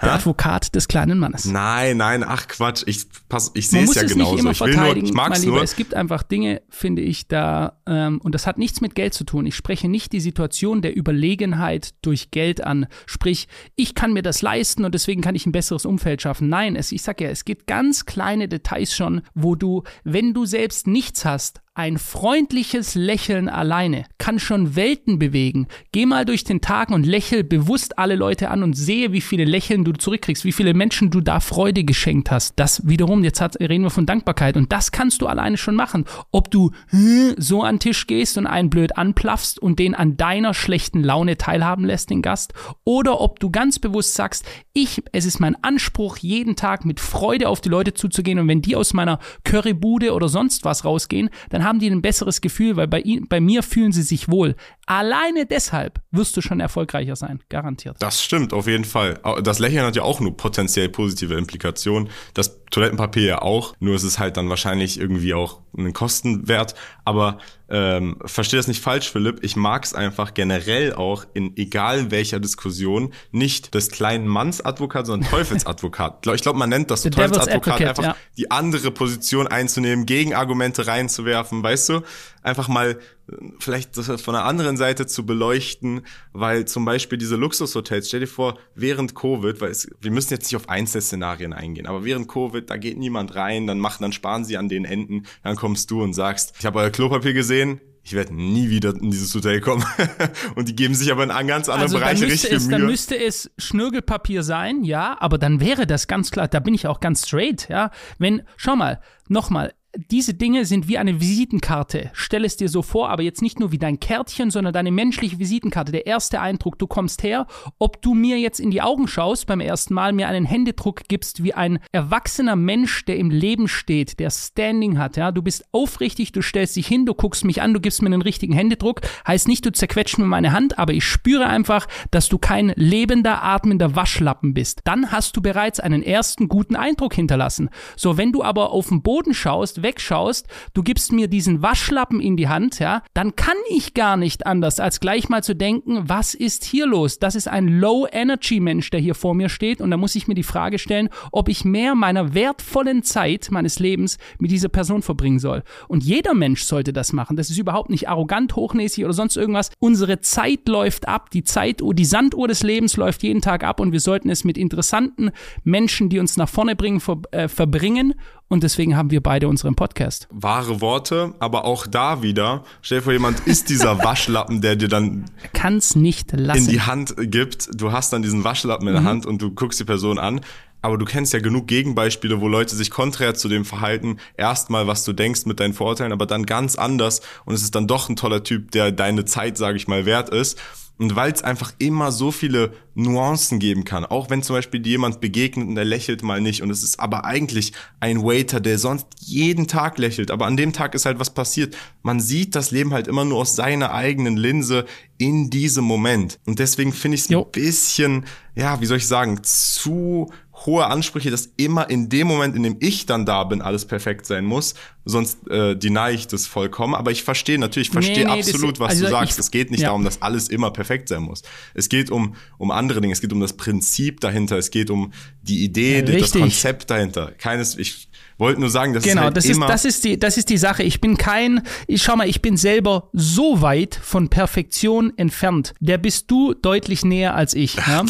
Der 0.00 0.12
Advokat 0.14 0.74
des 0.74 0.86
kleinen 0.86 1.18
Mannes. 1.18 1.44
Nein, 1.44 1.96
nein, 1.96 2.22
ach 2.22 2.46
Quatsch, 2.46 2.84
ich, 2.86 3.06
pass, 3.28 3.50
ich 3.54 3.68
sehe 3.68 3.82
es 3.82 3.86
muss 3.88 3.96
ja 3.96 4.02
es 4.02 4.12
genauso. 4.12 4.32
nicht 4.32 4.40
immer 4.40 4.50
ich 4.52 4.60
will 4.60 4.66
nur, 4.68 4.76
verteidigen, 4.76 5.06
ich 5.06 5.12
mein 5.12 5.30
mag's 5.30 5.40
Lieber. 5.40 5.54
nur. 5.54 5.62
Es 5.64 5.76
gibt 5.76 5.94
einfach 5.94 6.22
Dinge, 6.22 6.62
finde 6.68 7.02
ich, 7.02 7.26
da, 7.26 7.80
ähm, 7.86 8.20
und 8.22 8.34
das 8.34 8.46
hat 8.46 8.58
nichts 8.58 8.80
mit 8.80 8.94
Geld 8.94 9.14
zu 9.14 9.24
tun. 9.24 9.46
Ich 9.46 9.56
spreche 9.56 9.88
nicht 9.88 10.12
die 10.12 10.20
Situation 10.20 10.82
der 10.82 10.96
Überlegenheit 10.96 11.94
durch 12.02 12.30
Geld 12.30 12.62
an. 12.64 12.86
Sprich, 13.06 13.48
ich 13.74 13.94
kann 13.94 14.12
mir 14.12 14.22
das 14.22 14.40
leisten 14.42 14.84
und 14.84 14.94
deswegen 14.94 15.20
kann 15.20 15.34
ich 15.34 15.46
ein 15.46 15.52
besseres 15.52 15.84
Umfeld 15.84 16.22
schaffen. 16.22 16.48
Nein, 16.48 16.76
es, 16.76 16.92
ich 16.92 17.02
sag 17.02 17.20
ja, 17.20 17.28
es 17.28 17.44
gibt 17.44 17.66
ganz 17.66 18.06
kleine 18.06 18.48
Details 18.48 18.94
schon, 18.94 19.22
wo 19.34 19.56
du, 19.56 19.82
wenn 20.04 20.32
du 20.32 20.46
selbst 20.46 20.86
nichts 20.86 21.24
hast, 21.24 21.60
ein 21.78 21.96
freundliches 21.96 22.96
Lächeln 22.96 23.48
alleine 23.48 24.04
kann 24.18 24.40
schon 24.40 24.74
Welten 24.74 25.20
bewegen. 25.20 25.68
Geh 25.92 26.06
mal 26.06 26.24
durch 26.24 26.42
den 26.42 26.60
Tag 26.60 26.90
und 26.90 27.06
lächel 27.06 27.44
bewusst 27.44 28.00
alle 28.00 28.16
Leute 28.16 28.50
an 28.50 28.64
und 28.64 28.72
sehe, 28.74 29.12
wie 29.12 29.20
viele 29.20 29.44
Lächeln 29.44 29.84
du 29.84 29.92
zurückkriegst, 29.92 30.44
wie 30.44 30.50
viele 30.50 30.74
Menschen 30.74 31.12
du 31.12 31.20
da 31.20 31.38
Freude 31.38 31.84
geschenkt 31.84 32.32
hast. 32.32 32.54
Das 32.56 32.88
wiederum, 32.88 33.22
jetzt 33.22 33.40
hat, 33.40 33.60
reden 33.60 33.84
wir 33.84 33.90
von 33.90 34.06
Dankbarkeit 34.06 34.56
und 34.56 34.72
das 34.72 34.90
kannst 34.90 35.22
du 35.22 35.28
alleine 35.28 35.56
schon 35.56 35.76
machen. 35.76 36.04
Ob 36.32 36.50
du 36.50 36.72
hm, 36.88 37.34
so 37.36 37.62
an 37.62 37.76
den 37.76 37.80
Tisch 37.80 38.08
gehst 38.08 38.38
und 38.38 38.48
einen 38.48 38.70
blöd 38.70 38.98
anplaffst 38.98 39.60
und 39.60 39.78
den 39.78 39.94
an 39.94 40.16
deiner 40.16 40.54
schlechten 40.54 41.04
Laune 41.04 41.36
teilhaben 41.38 41.84
lässt, 41.84 42.10
den 42.10 42.22
Gast, 42.22 42.54
oder 42.82 43.20
ob 43.20 43.38
du 43.38 43.50
ganz 43.50 43.78
bewusst 43.78 44.14
sagst, 44.14 44.44
ich, 44.72 45.00
es 45.12 45.26
ist 45.26 45.38
mein 45.38 45.56
Anspruch, 45.62 46.16
jeden 46.16 46.56
Tag 46.56 46.84
mit 46.84 46.98
Freude 46.98 47.48
auf 47.48 47.60
die 47.60 47.68
Leute 47.68 47.94
zuzugehen 47.94 48.40
und 48.40 48.48
wenn 48.48 48.62
die 48.62 48.74
aus 48.74 48.94
meiner 48.94 49.20
Currybude 49.44 50.12
oder 50.12 50.28
sonst 50.28 50.64
was 50.64 50.84
rausgehen, 50.84 51.30
dann 51.50 51.67
haben 51.68 51.78
die 51.78 51.88
ein 51.90 52.02
besseres 52.02 52.40
Gefühl, 52.40 52.76
weil 52.76 52.88
bei, 52.88 53.00
ihnen, 53.00 53.28
bei 53.28 53.40
mir 53.40 53.62
fühlen 53.62 53.92
sie 53.92 54.02
sich 54.02 54.28
wohl. 54.28 54.56
Alleine 54.86 55.46
deshalb 55.46 56.00
wirst 56.10 56.36
du 56.36 56.40
schon 56.40 56.60
erfolgreicher 56.60 57.14
sein, 57.14 57.40
garantiert. 57.48 57.96
Das 58.00 58.22
stimmt, 58.22 58.52
auf 58.52 58.66
jeden 58.66 58.84
Fall. 58.84 59.20
Das 59.42 59.58
Lächeln 59.58 59.84
hat 59.84 59.96
ja 59.96 60.02
auch 60.02 60.20
nur 60.20 60.36
potenziell 60.36 60.88
positive 60.88 61.34
Implikationen. 61.34 62.08
Das 62.34 62.64
Toilettenpapier 62.70 63.24
ja 63.24 63.42
auch, 63.42 63.74
nur 63.80 63.94
ist 63.94 64.02
es 64.02 64.18
halt 64.18 64.36
dann 64.36 64.48
wahrscheinlich 64.48 64.98
irgendwie 64.98 65.34
auch 65.34 65.60
einen 65.76 65.92
Kostenwert. 65.92 66.74
Aber 67.04 67.38
ähm, 67.70 68.16
verstehe 68.24 68.58
das 68.58 68.68
nicht 68.68 68.82
falsch, 68.82 69.10
Philipp. 69.10 69.40
Ich 69.42 69.56
mag 69.56 69.84
es 69.84 69.94
einfach 69.94 70.32
generell 70.32 70.94
auch 70.94 71.26
in 71.34 71.56
egal 71.56 72.10
welcher 72.10 72.40
Diskussion 72.40 73.12
nicht 73.30 73.74
des 73.74 73.90
kleinen 73.90 74.26
Manns 74.26 74.60
Advokat, 74.64 75.06
sondern 75.06 75.28
Teufelsadvokat. 75.30 76.26
ich 76.26 76.42
glaube, 76.42 76.58
man 76.58 76.70
nennt 76.70 76.90
das 76.90 77.02
so 77.02 77.10
Teufelsadvokat 77.10 77.80
einfach 77.82 78.02
ja. 78.02 78.16
die 78.36 78.50
andere 78.50 78.90
Position 78.90 79.46
einzunehmen, 79.46 80.06
Gegenargumente 80.06 80.86
reinzuwerfen, 80.86 81.62
weißt 81.62 81.90
du? 81.90 82.02
Einfach 82.42 82.68
mal 82.68 82.98
äh, 83.30 83.34
vielleicht 83.58 83.96
das 83.96 84.08
von 84.20 84.34
der 84.34 84.44
anderen 84.44 84.76
Seite 84.76 85.06
zu 85.06 85.26
beleuchten, 85.26 86.02
weil 86.32 86.64
zum 86.66 86.84
Beispiel 86.84 87.18
diese 87.18 87.36
Luxushotels, 87.36 88.08
stell 88.08 88.20
dir 88.20 88.26
vor, 88.26 88.58
während 88.74 89.14
Covid, 89.14 89.60
weil 89.60 89.70
es, 89.70 89.90
wir 90.00 90.10
müssen 90.10 90.32
jetzt 90.32 90.44
nicht 90.44 90.56
auf 90.56 90.68
Einzelszenarien 90.68 91.52
eingehen, 91.52 91.86
aber 91.86 92.04
während 92.04 92.28
Covid, 92.28 92.68
da 92.68 92.76
geht 92.76 92.98
niemand 92.98 93.34
rein, 93.34 93.66
dann 93.66 93.78
machen, 93.78 94.02
dann 94.02 94.12
sparen 94.12 94.44
sie 94.44 94.56
an 94.56 94.68
den 94.68 94.84
Enden, 94.84 95.24
dann 95.42 95.56
kommst 95.56 95.90
du 95.90 96.02
und 96.02 96.14
sagst, 96.14 96.54
ich 96.58 96.66
habe 96.66 96.78
euer 96.78 96.90
Klopapier 96.90 97.32
gesehen, 97.32 97.80
ich 98.08 98.14
werde 98.14 98.34
nie 98.34 98.70
wieder 98.70 98.94
in 98.94 99.10
dieses 99.10 99.34
Hotel 99.34 99.60
kommen. 99.60 99.84
und 100.54 100.66
die 100.66 100.74
geben 100.74 100.94
sich 100.94 101.12
aber 101.12 101.24
in 101.24 101.30
einen 101.30 101.46
ganz 101.46 101.68
anderen 101.68 101.88
also 101.88 101.98
Bereich 101.98 102.22
richtig 102.22 102.52
es, 102.52 102.66
Mühe. 102.66 102.78
Dann 102.78 102.86
müsste 102.86 103.18
es 103.18 103.50
Schnürgelpapier 103.58 104.42
sein, 104.42 104.82
ja, 104.82 105.16
aber 105.20 105.36
dann 105.36 105.60
wäre 105.60 105.86
das 105.86 106.06
ganz 106.06 106.30
klar, 106.30 106.48
da 106.48 106.60
bin 106.60 106.72
ich 106.72 106.86
auch 106.86 107.00
ganz 107.00 107.26
straight, 107.26 107.68
ja. 107.68 107.90
Wenn, 108.18 108.42
schau 108.56 108.76
mal, 108.76 109.02
nochmal, 109.28 109.74
diese 109.96 110.34
Dinge 110.34 110.66
sind 110.66 110.86
wie 110.86 110.98
eine 110.98 111.20
Visitenkarte. 111.20 112.10
Stell 112.12 112.44
es 112.44 112.56
dir 112.56 112.68
so 112.68 112.82
vor, 112.82 113.08
aber 113.08 113.22
jetzt 113.22 113.40
nicht 113.40 113.58
nur 113.58 113.72
wie 113.72 113.78
dein 113.78 113.98
Kärtchen, 113.98 114.50
sondern 114.50 114.74
deine 114.74 114.90
menschliche 114.90 115.38
Visitenkarte. 115.38 115.92
Der 115.92 116.06
erste 116.06 116.40
Eindruck, 116.40 116.78
du 116.78 116.86
kommst 116.86 117.22
her, 117.22 117.46
ob 117.78 118.02
du 118.02 118.12
mir 118.12 118.38
jetzt 118.38 118.60
in 118.60 118.70
die 118.70 118.82
Augen 118.82 119.08
schaust 119.08 119.46
beim 119.46 119.60
ersten 119.60 119.94
Mal, 119.94 120.12
mir 120.12 120.28
einen 120.28 120.44
Händedruck 120.44 121.02
gibst 121.08 121.42
wie 121.42 121.54
ein 121.54 121.78
erwachsener 121.90 122.54
Mensch, 122.54 123.06
der 123.06 123.16
im 123.16 123.30
Leben 123.30 123.66
steht, 123.66 124.20
der 124.20 124.30
Standing 124.30 124.98
hat. 124.98 125.16
Ja, 125.16 125.32
du 125.32 125.40
bist 125.40 125.64
aufrichtig, 125.72 126.32
du 126.32 126.42
stellst 126.42 126.76
dich 126.76 126.86
hin, 126.86 127.06
du 127.06 127.14
guckst 127.14 127.44
mich 127.44 127.62
an, 127.62 127.72
du 127.72 127.80
gibst 127.80 128.02
mir 128.02 128.08
einen 128.08 128.22
richtigen 128.22 128.52
Händedruck. 128.52 129.00
Heißt 129.26 129.48
nicht, 129.48 129.64
du 129.64 129.72
zerquetscht 129.72 130.18
mir 130.18 130.26
meine 130.26 130.52
Hand, 130.52 130.78
aber 130.78 130.92
ich 130.92 131.04
spüre 131.04 131.46
einfach, 131.46 131.88
dass 132.10 132.28
du 132.28 132.36
kein 132.36 132.72
lebender, 132.76 133.42
atmender 133.42 133.96
Waschlappen 133.96 134.52
bist. 134.52 134.82
Dann 134.84 135.10
hast 135.10 135.36
du 135.36 135.40
bereits 135.40 135.80
einen 135.80 136.02
ersten 136.02 136.48
guten 136.48 136.76
Eindruck 136.76 137.14
hinterlassen. 137.14 137.70
So, 137.96 138.18
wenn 138.18 138.32
du 138.32 138.42
aber 138.42 138.70
auf 138.70 138.88
den 138.88 139.02
Boden 139.02 139.32
schaust, 139.32 139.77
wegschaust, 139.82 140.46
du 140.74 140.82
gibst 140.82 141.12
mir 141.12 141.28
diesen 141.28 141.62
Waschlappen 141.62 142.20
in 142.20 142.36
die 142.36 142.48
Hand, 142.48 142.78
ja, 142.78 143.02
dann 143.14 143.36
kann 143.36 143.56
ich 143.70 143.94
gar 143.94 144.16
nicht 144.16 144.46
anders, 144.46 144.80
als 144.80 145.00
gleich 145.00 145.28
mal 145.28 145.42
zu 145.42 145.54
denken, 145.54 146.08
was 146.08 146.34
ist 146.34 146.64
hier 146.64 146.86
los? 146.86 147.18
Das 147.18 147.34
ist 147.34 147.48
ein 147.48 147.68
Low-Energy-Mensch, 147.68 148.90
der 148.90 149.00
hier 149.00 149.14
vor 149.14 149.34
mir 149.34 149.48
steht 149.48 149.80
und 149.80 149.90
da 149.90 149.96
muss 149.96 150.14
ich 150.14 150.28
mir 150.28 150.34
die 150.34 150.42
Frage 150.42 150.78
stellen, 150.78 151.08
ob 151.32 151.48
ich 151.48 151.64
mehr 151.64 151.94
meiner 151.94 152.34
wertvollen 152.34 153.02
Zeit 153.02 153.48
meines 153.50 153.78
Lebens 153.78 154.18
mit 154.38 154.50
dieser 154.50 154.68
Person 154.68 155.02
verbringen 155.02 155.38
soll. 155.38 155.62
Und 155.88 156.04
jeder 156.04 156.34
Mensch 156.34 156.62
sollte 156.62 156.92
das 156.92 157.12
machen. 157.12 157.36
Das 157.36 157.50
ist 157.50 157.58
überhaupt 157.58 157.90
nicht 157.90 158.08
arrogant, 158.08 158.56
hochnäsig 158.56 159.04
oder 159.04 159.12
sonst 159.12 159.36
irgendwas. 159.36 159.70
Unsere 159.78 160.20
Zeit 160.20 160.68
läuft 160.68 161.08
ab, 161.08 161.30
die 161.30 161.44
Zeituhr, 161.44 161.94
die 161.94 162.04
Sanduhr 162.04 162.48
des 162.48 162.62
Lebens 162.62 162.96
läuft 162.96 163.22
jeden 163.22 163.40
Tag 163.40 163.64
ab 163.64 163.80
und 163.80 163.92
wir 163.92 164.00
sollten 164.00 164.30
es 164.30 164.44
mit 164.44 164.58
interessanten 164.58 165.30
Menschen, 165.64 166.08
die 166.08 166.18
uns 166.18 166.36
nach 166.36 166.48
vorne 166.48 166.76
bringen, 166.76 167.00
ver 167.00 167.18
äh, 167.30 167.48
verbringen 167.48 168.14
und 168.48 168.62
deswegen 168.62 168.96
haben 168.96 169.10
wir 169.10 169.22
beide 169.22 169.46
unseren 169.48 169.74
Podcast. 169.74 170.26
Wahre 170.30 170.80
Worte, 170.80 171.34
aber 171.38 171.64
auch 171.64 171.86
da 171.86 172.22
wieder, 172.22 172.64
stell 172.82 172.98
dir 172.98 173.04
vor, 173.04 173.12
jemand 173.12 173.40
ist 173.46 173.68
dieser 173.68 173.98
Waschlappen, 174.04 174.60
der 174.60 174.76
dir 174.76 174.88
dann 174.88 175.26
kann's 175.52 175.94
nicht 175.94 176.32
lassen. 176.32 176.64
in 176.64 176.68
die 176.68 176.80
Hand 176.80 177.14
gibt. 177.30 177.68
Du 177.74 177.92
hast 177.92 178.12
dann 178.12 178.22
diesen 178.22 178.44
Waschlappen 178.44 178.88
in 178.88 178.94
der 178.94 179.02
mhm. 179.02 179.08
Hand 179.08 179.26
und 179.26 179.42
du 179.42 179.50
guckst 179.50 179.78
die 179.78 179.84
Person 179.84 180.18
an. 180.18 180.40
Aber 180.80 180.96
du 180.96 181.04
kennst 181.04 181.32
ja 181.32 181.40
genug 181.40 181.66
Gegenbeispiele, 181.66 182.40
wo 182.40 182.46
Leute 182.46 182.76
sich 182.76 182.90
konträr 182.90 183.34
zu 183.34 183.48
dem 183.48 183.64
verhalten, 183.64 184.18
erstmal, 184.36 184.86
was 184.86 185.04
du 185.04 185.12
denkst 185.12 185.44
mit 185.44 185.58
deinen 185.58 185.74
Vorurteilen, 185.74 186.12
aber 186.12 186.24
dann 186.24 186.46
ganz 186.46 186.76
anders 186.76 187.20
und 187.44 187.54
es 187.54 187.62
ist 187.62 187.74
dann 187.74 187.88
doch 187.88 188.08
ein 188.08 188.14
toller 188.14 188.44
Typ, 188.44 188.70
der 188.70 188.92
deine 188.92 189.24
Zeit, 189.24 189.58
sage 189.58 189.76
ich 189.76 189.88
mal, 189.88 190.06
wert 190.06 190.28
ist. 190.28 190.56
Und 190.98 191.14
weil 191.14 191.32
es 191.32 191.42
einfach 191.42 191.72
immer 191.78 192.10
so 192.10 192.32
viele 192.32 192.72
Nuancen 192.94 193.60
geben 193.60 193.84
kann, 193.84 194.04
auch 194.04 194.30
wenn 194.30 194.42
zum 194.42 194.56
Beispiel 194.56 194.84
jemand 194.84 195.20
begegnet 195.20 195.68
und 195.68 195.76
er 195.76 195.84
lächelt 195.84 196.24
mal 196.24 196.40
nicht 196.40 196.62
und 196.62 196.70
es 196.70 196.82
ist 196.82 196.98
aber 196.98 197.24
eigentlich 197.24 197.72
ein 198.00 198.24
Waiter, 198.24 198.58
der 198.58 198.78
sonst 198.78 199.06
jeden 199.20 199.68
Tag 199.68 199.98
lächelt, 199.98 200.32
aber 200.32 200.46
an 200.46 200.56
dem 200.56 200.72
Tag 200.72 200.96
ist 200.96 201.06
halt 201.06 201.20
was 201.20 201.30
passiert. 201.30 201.76
Man 202.02 202.18
sieht 202.18 202.56
das 202.56 202.72
Leben 202.72 202.92
halt 202.92 203.06
immer 203.06 203.24
nur 203.24 203.38
aus 203.38 203.54
seiner 203.54 203.92
eigenen 203.92 204.36
Linse 204.36 204.86
in 205.18 205.50
diesem 205.50 205.84
Moment. 205.84 206.40
Und 206.46 206.58
deswegen 206.58 206.92
finde 206.92 207.14
ich 207.14 207.22
es 207.22 207.30
ein 207.30 207.44
bisschen, 207.52 208.24
ja, 208.56 208.80
wie 208.80 208.86
soll 208.86 208.96
ich 208.96 209.06
sagen, 209.06 209.40
zu 209.44 210.32
hohe 210.66 210.86
Ansprüche, 210.86 211.30
dass 211.30 211.52
immer 211.56 211.88
in 211.90 212.08
dem 212.08 212.26
Moment, 212.26 212.56
in 212.56 212.62
dem 212.62 212.76
ich 212.80 213.06
dann 213.06 213.26
da 213.26 213.44
bin, 213.44 213.62
alles 213.62 213.84
perfekt 213.84 214.26
sein 214.26 214.44
muss. 214.44 214.74
Sonst 215.04 215.48
äh, 215.48 215.76
deny 215.76 216.10
ich 216.12 216.26
das 216.26 216.46
vollkommen. 216.46 216.94
Aber 216.94 217.10
ich 217.10 217.22
verstehe 217.22 217.58
natürlich, 217.58 217.88
ich 217.88 217.92
verstehe 217.92 218.26
nee, 218.26 218.34
nee, 218.34 218.40
absolut, 218.40 218.72
das, 218.72 218.80
was 218.80 218.90
also 218.90 219.04
du 219.04 219.10
sagst. 219.10 219.38
es 219.38 219.50
geht 219.50 219.70
nicht 219.70 219.80
ja. 219.80 219.88
darum, 219.88 220.04
dass 220.04 220.20
alles 220.20 220.48
immer 220.48 220.70
perfekt 220.70 221.08
sein 221.08 221.22
muss. 221.22 221.42
Es 221.74 221.88
geht 221.88 222.10
um, 222.10 222.34
um 222.58 222.70
andere 222.70 223.00
Dinge. 223.00 223.12
Es 223.12 223.20
geht 223.20 223.32
um 223.32 223.40
das 223.40 223.54
Prinzip 223.54 224.20
dahinter. 224.20 224.58
Es 224.58 224.70
geht 224.70 224.90
um 224.90 225.12
die 225.42 225.64
Idee, 225.64 225.96
ja, 226.00 226.18
das 226.18 226.32
Konzept 226.32 226.90
dahinter. 226.90 227.32
Keines, 227.38 227.76
ich 227.78 228.08
wollte 228.38 228.60
nur 228.60 228.70
sagen, 228.70 228.94
dass 228.94 229.04
genau, 229.04 229.22
es 229.22 229.24
halt 229.24 229.36
das 229.36 229.44
ist, 229.46 229.60
das 229.60 229.84
ist 229.84 230.04
die, 230.04 230.18
das 230.18 230.36
ist 230.36 230.48
die 230.48 230.58
Sache. 230.58 230.82
Ich 230.82 231.00
bin 231.00 231.16
kein, 231.16 231.62
ich 231.86 232.02
schau 232.02 232.16
mal, 232.16 232.28
ich 232.28 232.40
bin 232.42 232.56
selber 232.56 233.10
so 233.12 233.60
weit 233.60 233.98
von 234.00 234.28
Perfektion 234.28 235.12
entfernt. 235.16 235.74
Der 235.80 235.98
bist 235.98 236.30
du 236.30 236.54
deutlich 236.54 237.04
näher 237.04 237.34
als 237.34 237.54
ich. 237.54 237.76
Ja? 237.88 238.04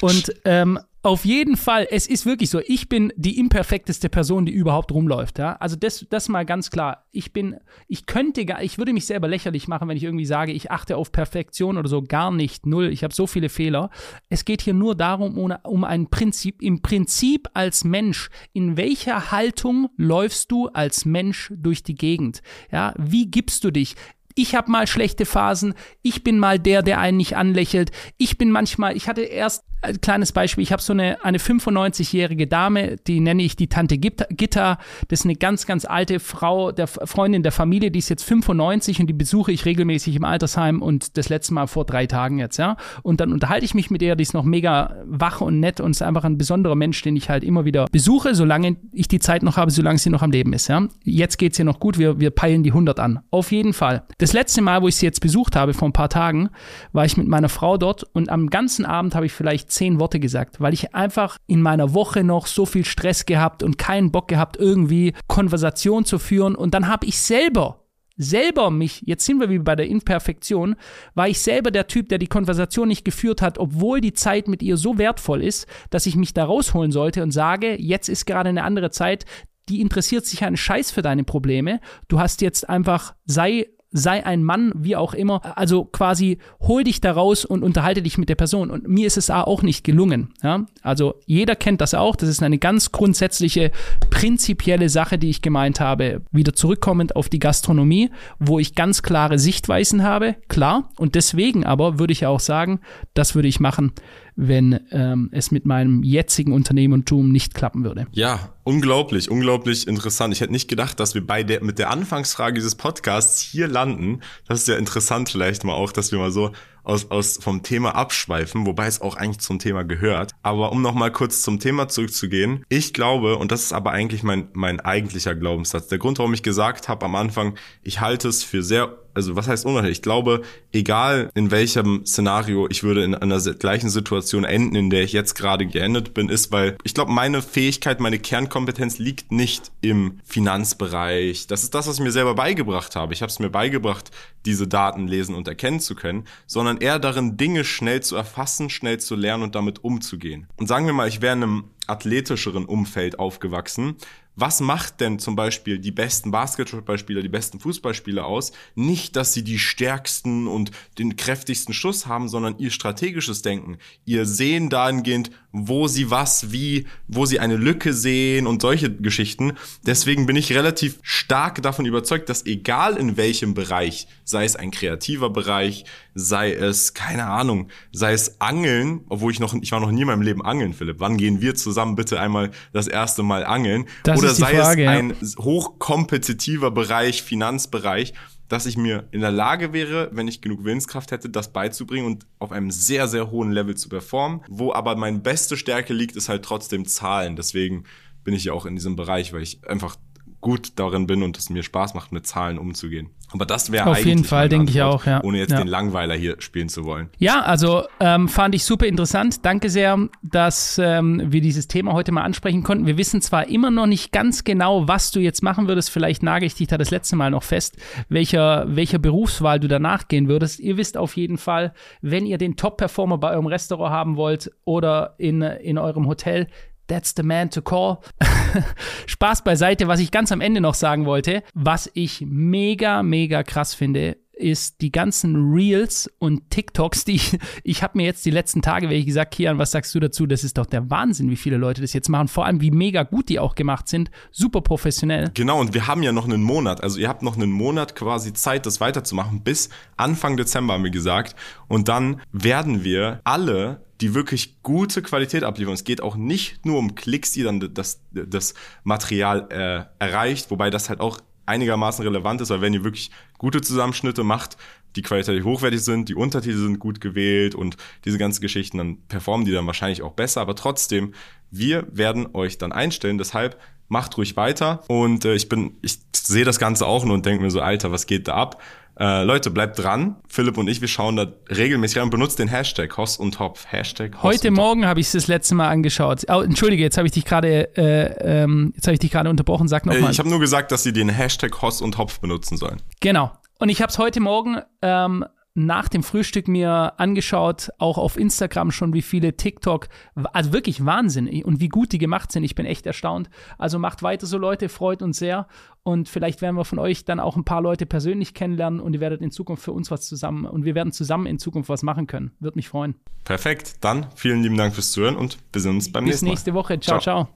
Und 0.00 0.32
ähm, 0.46 0.78
auf 1.02 1.24
jeden 1.24 1.56
Fall, 1.56 1.86
es 1.90 2.08
ist 2.08 2.26
wirklich 2.26 2.50
so, 2.50 2.60
ich 2.66 2.88
bin 2.88 3.12
die 3.16 3.38
imperfekteste 3.38 4.08
Person, 4.08 4.46
die 4.46 4.52
überhaupt 4.52 4.90
rumläuft, 4.90 5.38
ja. 5.38 5.56
Also 5.56 5.76
das, 5.76 6.06
das 6.10 6.28
mal 6.28 6.44
ganz 6.44 6.70
klar. 6.70 7.06
Ich 7.12 7.32
bin, 7.32 7.56
ich 7.86 8.06
könnte 8.06 8.44
gar, 8.44 8.62
ich 8.62 8.78
würde 8.78 8.92
mich 8.92 9.06
selber 9.06 9.28
lächerlich 9.28 9.68
machen, 9.68 9.88
wenn 9.88 9.96
ich 9.96 10.02
irgendwie 10.02 10.26
sage, 10.26 10.52
ich 10.52 10.72
achte 10.72 10.96
auf 10.96 11.12
Perfektion 11.12 11.78
oder 11.78 11.88
so, 11.88 12.02
gar 12.02 12.32
nicht, 12.32 12.66
null. 12.66 12.88
Ich 12.88 13.04
habe 13.04 13.14
so 13.14 13.28
viele 13.28 13.48
Fehler. 13.48 13.90
Es 14.28 14.44
geht 14.44 14.60
hier 14.60 14.74
nur 14.74 14.96
darum, 14.96 15.38
um, 15.38 15.54
um 15.62 15.84
ein 15.84 16.10
Prinzip, 16.10 16.62
im 16.62 16.82
Prinzip 16.82 17.48
als 17.54 17.84
Mensch, 17.84 18.28
in 18.52 18.76
welcher 18.76 19.30
Haltung 19.30 19.90
läufst 19.96 20.50
du 20.50 20.66
als 20.68 21.04
Mensch 21.04 21.52
durch 21.56 21.84
die 21.84 21.94
Gegend? 21.94 22.42
Ja, 22.72 22.92
wie 22.98 23.30
gibst 23.30 23.62
du 23.62 23.70
dich? 23.70 23.94
ich 24.38 24.54
habe 24.54 24.70
mal 24.70 24.86
schlechte 24.86 25.26
Phasen, 25.26 25.74
ich 26.02 26.22
bin 26.22 26.38
mal 26.38 26.60
der, 26.60 26.82
der 26.82 27.00
einen 27.00 27.16
nicht 27.16 27.36
anlächelt, 27.36 27.90
ich 28.18 28.38
bin 28.38 28.52
manchmal, 28.52 28.96
ich 28.96 29.08
hatte 29.08 29.22
erst 29.22 29.64
ein 29.82 30.00
kleines 30.00 30.32
Beispiel. 30.32 30.62
Ich 30.62 30.72
habe 30.72 30.82
so 30.82 30.92
eine, 30.92 31.22
eine 31.24 31.38
95-jährige 31.38 32.46
Dame, 32.46 32.96
die 33.06 33.20
nenne 33.20 33.42
ich 33.42 33.56
die 33.56 33.68
Tante 33.68 33.98
Gitta. 33.98 34.78
Das 35.08 35.20
ist 35.20 35.24
eine 35.24 35.36
ganz, 35.36 35.66
ganz 35.66 35.84
alte 35.84 36.20
Frau, 36.20 36.72
der 36.72 36.86
Freundin 36.86 37.42
der 37.42 37.52
Familie, 37.52 37.90
die 37.90 38.00
ist 38.00 38.08
jetzt 38.08 38.24
95 38.24 39.00
und 39.00 39.06
die 39.06 39.12
besuche 39.12 39.52
ich 39.52 39.64
regelmäßig 39.64 40.16
im 40.16 40.24
Altersheim 40.24 40.82
und 40.82 41.16
das 41.16 41.28
letzte 41.28 41.54
Mal 41.54 41.66
vor 41.66 41.84
drei 41.84 42.06
Tagen 42.06 42.38
jetzt, 42.38 42.56
ja. 42.56 42.76
Und 43.02 43.20
dann 43.20 43.32
unterhalte 43.32 43.64
ich 43.64 43.74
mich 43.74 43.90
mit 43.90 44.02
ihr, 44.02 44.16
die 44.16 44.22
ist 44.22 44.34
noch 44.34 44.44
mega 44.44 44.96
wach 45.06 45.40
und 45.40 45.60
nett 45.60 45.80
und 45.80 45.92
ist 45.92 46.02
einfach 46.02 46.24
ein 46.24 46.38
besonderer 46.38 46.74
Mensch, 46.74 47.00
den 47.02 47.16
ich 47.16 47.30
halt 47.30 47.44
immer 47.44 47.64
wieder 47.64 47.86
besuche, 47.90 48.34
solange 48.34 48.76
ich 48.92 49.08
die 49.08 49.20
Zeit 49.20 49.42
noch 49.42 49.56
habe, 49.56 49.70
solange 49.70 49.98
sie 49.98 50.10
noch 50.10 50.22
am 50.22 50.30
Leben 50.30 50.52
ist, 50.52 50.68
ja. 50.68 50.86
Jetzt 51.04 51.38
geht's 51.38 51.58
ihr 51.58 51.64
noch 51.64 51.80
gut, 51.80 51.98
wir, 51.98 52.18
wir 52.18 52.30
peilen 52.30 52.62
die 52.62 52.70
100 52.70 52.98
an. 53.00 53.20
Auf 53.30 53.52
jeden 53.52 53.72
Fall. 53.72 54.04
Das 54.18 54.32
letzte 54.32 54.60
Mal, 54.60 54.82
wo 54.82 54.88
ich 54.88 54.96
sie 54.96 55.06
jetzt 55.06 55.20
besucht 55.20 55.54
habe, 55.56 55.74
vor 55.74 55.88
ein 55.88 55.92
paar 55.92 56.08
Tagen, 56.08 56.50
war 56.92 57.04
ich 57.04 57.16
mit 57.16 57.28
meiner 57.28 57.48
Frau 57.48 57.76
dort 57.76 58.04
und 58.12 58.28
am 58.28 58.50
ganzen 58.50 58.84
Abend 58.84 59.14
habe 59.14 59.26
ich 59.26 59.32
vielleicht 59.32 59.67
zehn 59.68 60.00
Worte 60.00 60.20
gesagt, 60.20 60.60
weil 60.60 60.74
ich 60.74 60.94
einfach 60.94 61.38
in 61.46 61.62
meiner 61.62 61.94
Woche 61.94 62.24
noch 62.24 62.46
so 62.46 62.66
viel 62.66 62.84
Stress 62.84 63.26
gehabt 63.26 63.62
und 63.62 63.78
keinen 63.78 64.10
Bock 64.10 64.28
gehabt, 64.28 64.56
irgendwie 64.56 65.14
Konversation 65.26 66.04
zu 66.04 66.18
führen. 66.18 66.54
Und 66.54 66.74
dann 66.74 66.88
habe 66.88 67.06
ich 67.06 67.20
selber 67.20 67.84
selber 68.20 68.70
mich, 68.70 69.02
jetzt 69.06 69.24
sind 69.24 69.38
wir 69.40 69.48
wie 69.48 69.60
bei 69.60 69.76
der 69.76 69.86
Imperfektion, 69.86 70.74
war 71.14 71.28
ich 71.28 71.38
selber 71.38 71.70
der 71.70 71.86
Typ, 71.86 72.08
der 72.08 72.18
die 72.18 72.26
Konversation 72.26 72.88
nicht 72.88 73.04
geführt 73.04 73.40
hat, 73.40 73.58
obwohl 73.58 74.00
die 74.00 74.12
Zeit 74.12 74.48
mit 74.48 74.60
ihr 74.62 74.76
so 74.76 74.98
wertvoll 74.98 75.42
ist, 75.42 75.66
dass 75.90 76.04
ich 76.04 76.16
mich 76.16 76.34
da 76.34 76.44
rausholen 76.44 76.90
sollte 76.90 77.22
und 77.22 77.30
sage, 77.30 77.80
jetzt 77.80 78.08
ist 78.08 78.26
gerade 78.26 78.48
eine 78.48 78.64
andere 78.64 78.90
Zeit, 78.90 79.24
die 79.68 79.80
interessiert 79.80 80.26
sich 80.26 80.44
einen 80.44 80.56
Scheiß 80.56 80.90
für 80.90 81.02
deine 81.02 81.24
Probleme. 81.24 81.80
Du 82.08 82.18
hast 82.18 82.40
jetzt 82.40 82.68
einfach, 82.68 83.14
sei 83.24 83.68
sei 83.90 84.24
ein 84.24 84.44
Mann, 84.44 84.72
wie 84.76 84.96
auch 84.96 85.14
immer. 85.14 85.56
Also 85.56 85.84
quasi 85.84 86.38
hol 86.60 86.84
dich 86.84 87.00
da 87.00 87.12
raus 87.12 87.44
und 87.44 87.62
unterhalte 87.62 88.02
dich 88.02 88.18
mit 88.18 88.28
der 88.28 88.34
Person. 88.34 88.70
Und 88.70 88.86
mir 88.86 89.06
ist 89.06 89.16
es 89.16 89.30
auch 89.30 89.62
nicht 89.62 89.84
gelungen. 89.84 90.34
Ja? 90.42 90.66
Also 90.82 91.14
jeder 91.26 91.56
kennt 91.56 91.80
das 91.80 91.94
auch. 91.94 92.16
Das 92.16 92.28
ist 92.28 92.42
eine 92.42 92.58
ganz 92.58 92.92
grundsätzliche, 92.92 93.70
prinzipielle 94.10 94.88
Sache, 94.88 95.18
die 95.18 95.30
ich 95.30 95.42
gemeint 95.42 95.80
habe. 95.80 96.22
Wieder 96.30 96.52
zurückkommend 96.52 97.16
auf 97.16 97.28
die 97.28 97.38
Gastronomie, 97.38 98.10
wo 98.38 98.58
ich 98.58 98.74
ganz 98.74 99.02
klare 99.02 99.38
Sichtweisen 99.38 100.02
habe. 100.02 100.36
Klar. 100.48 100.90
Und 100.96 101.14
deswegen 101.14 101.64
aber 101.64 101.98
würde 101.98 102.12
ich 102.12 102.26
auch 102.26 102.40
sagen, 102.40 102.80
das 103.14 103.34
würde 103.34 103.48
ich 103.48 103.60
machen, 103.60 103.92
wenn 104.40 104.78
ähm, 104.92 105.30
es 105.32 105.50
mit 105.50 105.66
meinem 105.66 106.04
jetzigen 106.04 106.52
Unternehmertum 106.52 107.32
nicht 107.32 107.54
klappen 107.54 107.82
würde. 107.82 108.06
Ja, 108.12 108.54
unglaublich, 108.62 109.28
unglaublich 109.32 109.88
interessant. 109.88 110.32
Ich 110.32 110.40
hätte 110.40 110.52
nicht 110.52 110.68
gedacht, 110.68 111.00
dass 111.00 111.16
wir 111.16 111.26
bei 111.26 111.42
der, 111.42 111.64
mit 111.64 111.80
der 111.80 111.90
Anfangsfrage 111.90 112.54
dieses 112.54 112.76
Podcasts 112.76 113.40
hier 113.40 113.66
landen. 113.66 114.20
Das 114.46 114.60
ist 114.60 114.68
ja 114.68 114.76
interessant 114.76 115.28
vielleicht 115.28 115.64
mal 115.64 115.72
auch, 115.72 115.90
dass 115.90 116.12
wir 116.12 116.20
mal 116.20 116.30
so 116.30 116.52
aus, 116.88 117.10
aus 117.10 117.38
vom 117.40 117.62
Thema 117.62 117.94
abschweifen, 117.94 118.66
wobei 118.66 118.86
es 118.86 119.00
auch 119.00 119.16
eigentlich 119.16 119.40
zum 119.40 119.58
Thema 119.58 119.84
gehört. 119.84 120.32
Aber 120.42 120.72
um 120.72 120.82
nochmal 120.82 121.12
kurz 121.12 121.42
zum 121.42 121.60
Thema 121.60 121.88
zurückzugehen, 121.88 122.64
ich 122.68 122.92
glaube, 122.92 123.36
und 123.36 123.52
das 123.52 123.64
ist 123.64 123.72
aber 123.72 123.92
eigentlich 123.92 124.22
mein, 124.22 124.48
mein 124.52 124.80
eigentlicher 124.80 125.34
Glaubenssatz, 125.34 125.88
der 125.88 125.98
Grund, 125.98 126.18
warum 126.18 126.34
ich 126.34 126.42
gesagt 126.42 126.88
habe 126.88 127.04
am 127.04 127.14
Anfang, 127.14 127.56
ich 127.82 128.00
halte 128.00 128.28
es 128.28 128.42
für 128.42 128.62
sehr 128.62 128.96
also 129.18 129.34
was 129.34 129.48
heißt 129.48 129.66
unwahrscheinlich? 129.66 129.98
Ich 129.98 130.02
glaube, 130.02 130.42
egal 130.72 131.30
in 131.34 131.50
welchem 131.50 132.06
Szenario 132.06 132.68
ich 132.70 132.84
würde 132.84 133.02
in 133.02 133.16
einer 133.16 133.40
gleichen 133.40 133.90
Situation 133.90 134.44
enden, 134.44 134.76
in 134.76 134.90
der 134.90 135.02
ich 135.02 135.12
jetzt 135.12 135.34
gerade 135.34 135.66
geendet 135.66 136.14
bin, 136.14 136.28
ist, 136.28 136.52
weil 136.52 136.78
ich 136.84 136.94
glaube, 136.94 137.10
meine 137.10 137.42
Fähigkeit, 137.42 137.98
meine 137.98 138.20
Kernkompetenz 138.20 138.98
liegt 138.98 139.32
nicht 139.32 139.72
im 139.80 140.20
Finanzbereich. 140.24 141.48
Das 141.48 141.64
ist 141.64 141.74
das, 141.74 141.88
was 141.88 141.96
ich 141.96 142.04
mir 142.04 142.12
selber 142.12 142.36
beigebracht 142.36 142.94
habe. 142.94 143.12
Ich 143.12 143.20
habe 143.20 143.30
es 143.30 143.40
mir 143.40 143.50
beigebracht, 143.50 144.12
diese 144.48 144.66
Daten 144.66 145.06
lesen 145.06 145.34
und 145.34 145.46
erkennen 145.46 145.78
zu 145.78 145.94
können, 145.94 146.24
sondern 146.46 146.78
eher 146.78 146.98
darin, 146.98 147.36
Dinge 147.36 147.64
schnell 147.64 148.02
zu 148.02 148.16
erfassen, 148.16 148.70
schnell 148.70 148.98
zu 148.98 149.14
lernen 149.14 149.42
und 149.42 149.54
damit 149.54 149.84
umzugehen. 149.84 150.46
Und 150.56 150.68
sagen 150.68 150.86
wir 150.86 150.94
mal, 150.94 151.06
ich 151.06 151.20
wäre 151.20 151.36
in 151.36 151.42
einem 151.42 151.64
athletischeren 151.86 152.64
Umfeld 152.64 153.18
aufgewachsen, 153.18 153.96
was 154.40 154.60
macht 154.60 155.00
denn 155.00 155.18
zum 155.18 155.34
Beispiel 155.34 155.80
die 155.80 155.90
besten 155.90 156.30
Basketballspieler, 156.30 157.22
die 157.22 157.28
besten 157.28 157.58
Fußballspieler 157.58 158.24
aus? 158.24 158.52
Nicht, 158.76 159.16
dass 159.16 159.34
sie 159.34 159.42
die 159.42 159.58
stärksten 159.58 160.46
und 160.46 160.70
den 160.98 161.16
kräftigsten 161.16 161.74
Schuss 161.74 162.06
haben, 162.06 162.28
sondern 162.28 162.56
ihr 162.58 162.70
strategisches 162.70 163.42
Denken, 163.42 163.78
ihr 164.04 164.26
Sehen 164.26 164.70
dahingehend, 164.70 165.32
wo 165.50 165.88
sie 165.88 166.10
was, 166.10 166.52
wie, 166.52 166.86
wo 167.08 167.26
sie 167.26 167.40
eine 167.40 167.56
Lücke 167.56 167.92
sehen 167.92 168.46
und 168.46 168.62
solche 168.62 168.94
Geschichten. 168.94 169.54
Deswegen 169.84 170.26
bin 170.26 170.36
ich 170.36 170.52
relativ 170.52 170.98
stark 171.02 171.60
davon 171.62 171.84
überzeugt, 171.86 172.28
dass 172.28 172.46
egal 172.46 172.96
in 172.96 173.16
welchem 173.16 173.54
Bereich, 173.54 174.06
sei 174.24 174.44
es 174.44 174.54
ein 174.54 174.70
kreativer 174.70 175.30
Bereich, 175.30 175.84
sei 176.18 176.52
es, 176.52 176.94
keine 176.94 177.26
Ahnung, 177.26 177.68
sei 177.92 178.12
es 178.12 178.40
Angeln, 178.40 179.04
obwohl 179.08 179.32
ich 179.32 179.40
noch, 179.40 179.54
ich 179.54 179.72
war 179.72 179.80
noch 179.80 179.90
nie 179.90 180.02
in 180.02 180.08
meinem 180.08 180.22
Leben 180.22 180.44
angeln, 180.44 180.74
Philipp. 180.74 180.98
Wann 180.98 181.16
gehen 181.16 181.40
wir 181.40 181.54
zusammen 181.54 181.94
bitte 181.94 182.20
einmal 182.20 182.50
das 182.72 182.88
erste 182.88 183.22
Mal 183.22 183.44
angeln? 183.44 183.86
Das 184.02 184.18
Oder 184.18 184.34
sei 184.34 184.56
Frage, 184.56 184.82
es 184.82 184.88
ein 184.88 185.10
ja. 185.10 185.44
hochkompetitiver 185.44 186.70
Bereich, 186.70 187.22
Finanzbereich, 187.22 188.14
dass 188.48 188.66
ich 188.66 188.76
mir 188.76 189.06
in 189.12 189.20
der 189.20 189.30
Lage 189.30 189.72
wäre, 189.72 190.08
wenn 190.12 190.26
ich 190.26 190.40
genug 190.40 190.64
Willenskraft 190.64 191.12
hätte, 191.12 191.30
das 191.30 191.52
beizubringen 191.52 192.06
und 192.06 192.26
auf 192.38 192.50
einem 192.50 192.70
sehr, 192.70 193.06
sehr 193.06 193.30
hohen 193.30 193.52
Level 193.52 193.76
zu 193.76 193.88
performen. 193.88 194.40
Wo 194.48 194.72
aber 194.72 194.96
meine 194.96 195.18
beste 195.18 195.56
Stärke 195.56 195.92
liegt, 195.92 196.16
ist 196.16 196.28
halt 196.28 196.44
trotzdem 196.44 196.86
Zahlen. 196.86 197.36
Deswegen 197.36 197.84
bin 198.24 198.34
ich 198.34 198.44
ja 198.44 198.52
auch 198.52 198.66
in 198.66 198.74
diesem 198.74 198.96
Bereich, 198.96 199.32
weil 199.32 199.42
ich 199.42 199.66
einfach 199.68 199.96
gut 200.40 200.72
darin 200.76 201.06
bin 201.06 201.22
und 201.22 201.36
es 201.36 201.50
mir 201.50 201.62
Spaß 201.62 201.94
macht, 201.94 202.12
mit 202.12 202.26
Zahlen 202.26 202.58
umzugehen. 202.58 203.10
Aber 203.30 203.44
das 203.44 203.70
wäre. 203.72 203.90
Auf 203.90 204.04
jeden 204.04 204.24
Fall, 204.24 204.48
denke 204.48 204.70
ich 204.70 204.80
auch, 204.80 205.04
ja. 205.04 205.22
Ohne 205.22 205.38
jetzt 205.38 205.50
ja. 205.50 205.58
den 205.58 205.66
Langweiler 205.66 206.14
hier 206.14 206.36
spielen 206.38 206.68
zu 206.68 206.84
wollen. 206.84 207.10
Ja, 207.18 207.42
also 207.42 207.84
ähm, 208.00 208.28
fand 208.28 208.54
ich 208.54 208.64
super 208.64 208.86
interessant. 208.86 209.44
Danke 209.44 209.68
sehr, 209.68 209.98
dass 210.22 210.80
ähm, 210.82 211.22
wir 211.26 211.42
dieses 211.42 211.68
Thema 211.68 211.92
heute 211.92 212.10
mal 212.12 212.22
ansprechen 212.22 212.62
konnten. 212.62 212.86
Wir 212.86 212.96
wissen 212.96 213.20
zwar 213.20 213.48
immer 213.48 213.70
noch 213.70 213.86
nicht 213.86 214.12
ganz 214.12 214.44
genau, 214.44 214.88
was 214.88 215.10
du 215.10 215.20
jetzt 215.20 215.42
machen 215.42 215.68
würdest. 215.68 215.90
Vielleicht 215.90 216.22
nage 216.22 216.46
ich 216.46 216.54
dich 216.54 216.68
da 216.68 216.78
das 216.78 216.90
letzte 216.90 217.16
Mal 217.16 217.30
noch 217.30 217.42
fest, 217.42 217.76
welcher, 218.08 218.64
welcher 218.68 218.98
Berufswahl 218.98 219.60
du 219.60 219.68
danach 219.68 220.08
gehen 220.08 220.28
würdest. 220.28 220.58
Ihr 220.60 220.78
wisst 220.78 220.96
auf 220.96 221.16
jeden 221.16 221.36
Fall, 221.36 221.74
wenn 222.00 222.24
ihr 222.24 222.38
den 222.38 222.56
Top-Performer 222.56 223.18
bei 223.18 223.32
eurem 223.32 223.46
Restaurant 223.46 223.92
haben 223.92 224.16
wollt 224.16 224.50
oder 224.64 225.16
in, 225.18 225.42
in 225.42 225.76
eurem 225.76 226.06
Hotel, 226.06 226.46
That's 226.88 227.14
the 227.14 227.22
man 227.22 227.50
to 227.50 227.62
call. 227.62 228.02
Spaß 229.06 229.44
beiseite. 229.44 229.88
Was 229.88 230.00
ich 230.00 230.10
ganz 230.10 230.32
am 230.32 230.40
Ende 230.40 230.60
noch 230.60 230.74
sagen 230.74 231.04
wollte, 231.04 231.42
was 231.54 231.90
ich 231.94 232.24
mega, 232.26 233.02
mega 233.02 233.42
krass 233.42 233.74
finde, 233.74 234.16
ist 234.38 234.80
die 234.80 234.92
ganzen 234.92 235.52
Reels 235.52 236.10
und 236.18 236.50
TikToks, 236.50 237.04
die 237.04 237.16
ich, 237.16 237.38
ich 237.64 237.82
habe 237.82 237.98
mir 237.98 238.04
jetzt 238.04 238.24
die 238.24 238.30
letzten 238.30 238.62
Tage, 238.62 238.88
wenn 238.88 238.96
ich 238.96 239.06
gesagt, 239.06 239.34
Kian, 239.34 239.58
was 239.58 239.72
sagst 239.72 239.94
du 239.94 240.00
dazu? 240.00 240.26
Das 240.26 240.44
ist 240.44 240.58
doch 240.58 240.66
der 240.66 240.90
Wahnsinn, 240.90 241.30
wie 241.30 241.36
viele 241.36 241.56
Leute 241.56 241.80
das 241.80 241.92
jetzt 241.92 242.08
machen. 242.08 242.28
Vor 242.28 242.46
allem, 242.46 242.60
wie 242.60 242.70
mega 242.70 243.02
gut 243.02 243.28
die 243.28 243.38
auch 243.38 243.54
gemacht 243.54 243.88
sind. 243.88 244.10
Super 244.30 244.60
professionell. 244.60 245.30
Genau, 245.34 245.60
und 245.60 245.74
wir 245.74 245.86
haben 245.86 246.02
ja 246.02 246.12
noch 246.12 246.24
einen 246.24 246.42
Monat. 246.42 246.82
Also 246.82 246.98
ihr 246.98 247.08
habt 247.08 247.22
noch 247.22 247.36
einen 247.36 247.50
Monat 247.50 247.94
quasi 247.94 248.32
Zeit, 248.32 248.66
das 248.66 248.80
weiterzumachen. 248.80 249.42
Bis 249.42 249.68
Anfang 249.96 250.36
Dezember 250.36 250.74
haben 250.74 250.84
wir 250.84 250.90
gesagt. 250.90 251.34
Und 251.66 251.88
dann 251.88 252.20
werden 252.32 252.84
wir 252.84 253.20
alle 253.24 253.82
die 254.00 254.14
wirklich 254.14 254.62
gute 254.62 255.02
Qualität 255.02 255.42
abliefern. 255.42 255.74
Es 255.74 255.84
geht 255.84 256.00
auch 256.00 256.16
nicht 256.16 256.64
nur 256.64 256.78
um 256.78 256.94
Klicks, 256.94 257.32
die 257.32 257.42
dann 257.42 257.74
das, 257.74 258.00
das 258.12 258.54
Material 258.84 259.48
äh, 259.50 260.04
erreicht, 260.04 260.50
wobei 260.50 260.70
das 260.70 260.88
halt 260.88 261.00
auch 261.00 261.20
einigermaßen 261.48 262.04
relevant 262.04 262.40
ist, 262.40 262.50
weil 262.50 262.60
wenn 262.60 262.74
ihr 262.74 262.84
wirklich 262.84 263.10
gute 263.38 263.60
Zusammenschnitte 263.60 264.22
macht, 264.22 264.56
die 264.96 265.02
qualitativ 265.02 265.44
hochwertig 265.44 265.80
sind, 265.80 266.08
die 266.08 266.14
Untertitel 266.14 266.56
sind 266.56 266.78
gut 266.78 267.00
gewählt 267.00 267.54
und 267.54 267.76
diese 268.04 268.18
ganzen 268.18 268.40
Geschichten, 268.40 268.78
dann 268.78 268.98
performen 269.08 269.46
die 269.46 269.52
dann 269.52 269.66
wahrscheinlich 269.66 270.02
auch 270.02 270.12
besser. 270.12 270.40
Aber 270.40 270.54
trotzdem, 270.54 271.14
wir 271.50 271.86
werden 271.90 272.28
euch 272.34 272.58
dann 272.58 272.72
einstellen. 272.72 273.18
Deshalb 273.18 273.58
macht 273.88 274.16
ruhig 274.16 274.36
weiter. 274.36 274.82
Und 274.88 275.24
äh, 275.24 275.34
ich 275.34 275.48
bin, 275.48 275.76
ich 275.82 275.98
sehe 276.14 276.44
das 276.44 276.58
Ganze 276.58 276.86
auch 276.86 277.04
nur 277.04 277.14
und 277.14 277.26
denke 277.26 277.42
mir 277.42 277.50
so, 277.50 277.60
Alter, 277.60 277.90
was 277.90 278.06
geht 278.06 278.28
da 278.28 278.34
ab? 278.34 278.60
Äh, 278.98 279.22
Leute, 279.22 279.50
bleibt 279.50 279.78
dran. 279.78 280.16
Philipp 280.28 280.58
und 280.58 280.68
ich, 280.68 280.80
wir 280.80 280.88
schauen 280.88 281.16
da 281.16 281.26
regelmäßig 281.50 281.98
rein. 281.98 282.10
Benutzt 282.10 282.38
den 282.38 282.48
Hashtag 282.48 282.96
Hoss 282.96 283.16
und 283.16 283.38
Hopf. 283.38 283.66
Hashtag 283.70 284.16
Hoss 284.16 284.24
Heute 284.24 284.50
Morgen 284.50 284.86
habe 284.86 284.98
ich 284.98 285.06
es 285.06 285.12
das 285.12 285.28
letzte 285.28 285.54
Mal 285.54 285.68
angeschaut. 285.68 286.24
Oh, 286.28 286.40
Entschuldige, 286.40 286.82
jetzt 286.82 286.96
habe 286.96 287.06
ich 287.06 287.12
dich 287.12 287.24
gerade 287.24 287.76
äh, 287.76 288.42
ähm, 288.42 288.72
jetzt 288.74 288.86
habe 288.86 288.94
ich 288.94 289.00
dich 289.00 289.12
gerade 289.12 289.30
unterbrochen. 289.30 289.68
Sag 289.68 289.86
nochmal. 289.86 290.08
Äh, 290.08 290.10
ich 290.10 290.18
habe 290.18 290.28
nur 290.28 290.40
gesagt, 290.40 290.72
dass 290.72 290.82
sie 290.82 290.92
den 290.92 291.08
Hashtag 291.08 291.62
Hoss 291.62 291.80
und 291.80 291.96
Hopf 291.96 292.18
benutzen 292.18 292.56
sollen. 292.56 292.82
Genau. 293.00 293.30
Und 293.60 293.68
ich 293.68 293.82
habe 293.82 293.90
es 293.90 293.98
heute 293.98 294.20
Morgen 294.20 294.58
ähm, 294.82 295.24
nach 295.66 295.88
dem 295.88 296.02
Frühstück 296.02 296.48
mir 296.48 296.94
angeschaut, 296.98 297.70
auch 297.78 297.98
auf 297.98 298.16
Instagram 298.16 298.70
schon, 298.70 298.92
wie 298.92 299.02
viele 299.02 299.36
TikTok, 299.36 299.88
also 300.32 300.52
wirklich 300.52 300.84
Wahnsinn 300.84 301.42
und 301.44 301.60
wie 301.60 301.68
gut 301.68 301.92
die 301.92 301.98
gemacht 301.98 302.30
sind. 302.32 302.44
Ich 302.44 302.54
bin 302.54 302.64
echt 302.64 302.86
erstaunt. 302.86 303.28
Also 303.58 303.78
macht 303.78 304.02
weiter 304.02 304.26
so, 304.26 304.38
Leute, 304.38 304.68
freut 304.68 305.02
uns 305.02 305.18
sehr. 305.18 305.48
Und 305.82 306.08
vielleicht 306.08 306.42
werden 306.42 306.56
wir 306.56 306.64
von 306.64 306.78
euch 306.78 307.04
dann 307.04 307.18
auch 307.18 307.36
ein 307.36 307.44
paar 307.44 307.62
Leute 307.62 307.86
persönlich 307.86 308.34
kennenlernen 308.34 308.80
und 308.80 308.94
ihr 308.94 309.00
werdet 309.00 309.20
in 309.20 309.30
Zukunft 309.30 309.62
für 309.62 309.72
uns 309.72 309.90
was 309.90 310.06
zusammen 310.06 310.44
und 310.44 310.64
wir 310.64 310.74
werden 310.74 310.92
zusammen 310.92 311.26
in 311.26 311.38
Zukunft 311.38 311.68
was 311.68 311.82
machen 311.82 312.06
können. 312.06 312.32
Würde 312.40 312.58
mich 312.58 312.68
freuen. 312.68 312.94
Perfekt. 313.24 313.76
Dann 313.80 314.06
vielen 314.14 314.42
lieben 314.42 314.56
Dank 314.56 314.74
fürs 314.74 314.92
Zuhören 314.92 315.16
und 315.16 315.38
wir 315.52 315.60
sehen 315.60 315.76
uns 315.76 315.90
beim 315.90 316.04
Bis 316.04 316.22
nächsten 316.22 316.26
Mal. 316.26 316.30
Bis 316.30 316.38
nächste 316.38 316.54
Woche. 316.54 316.78
ciao. 316.80 317.00
ciao. 317.00 317.24
ciao. 317.24 317.28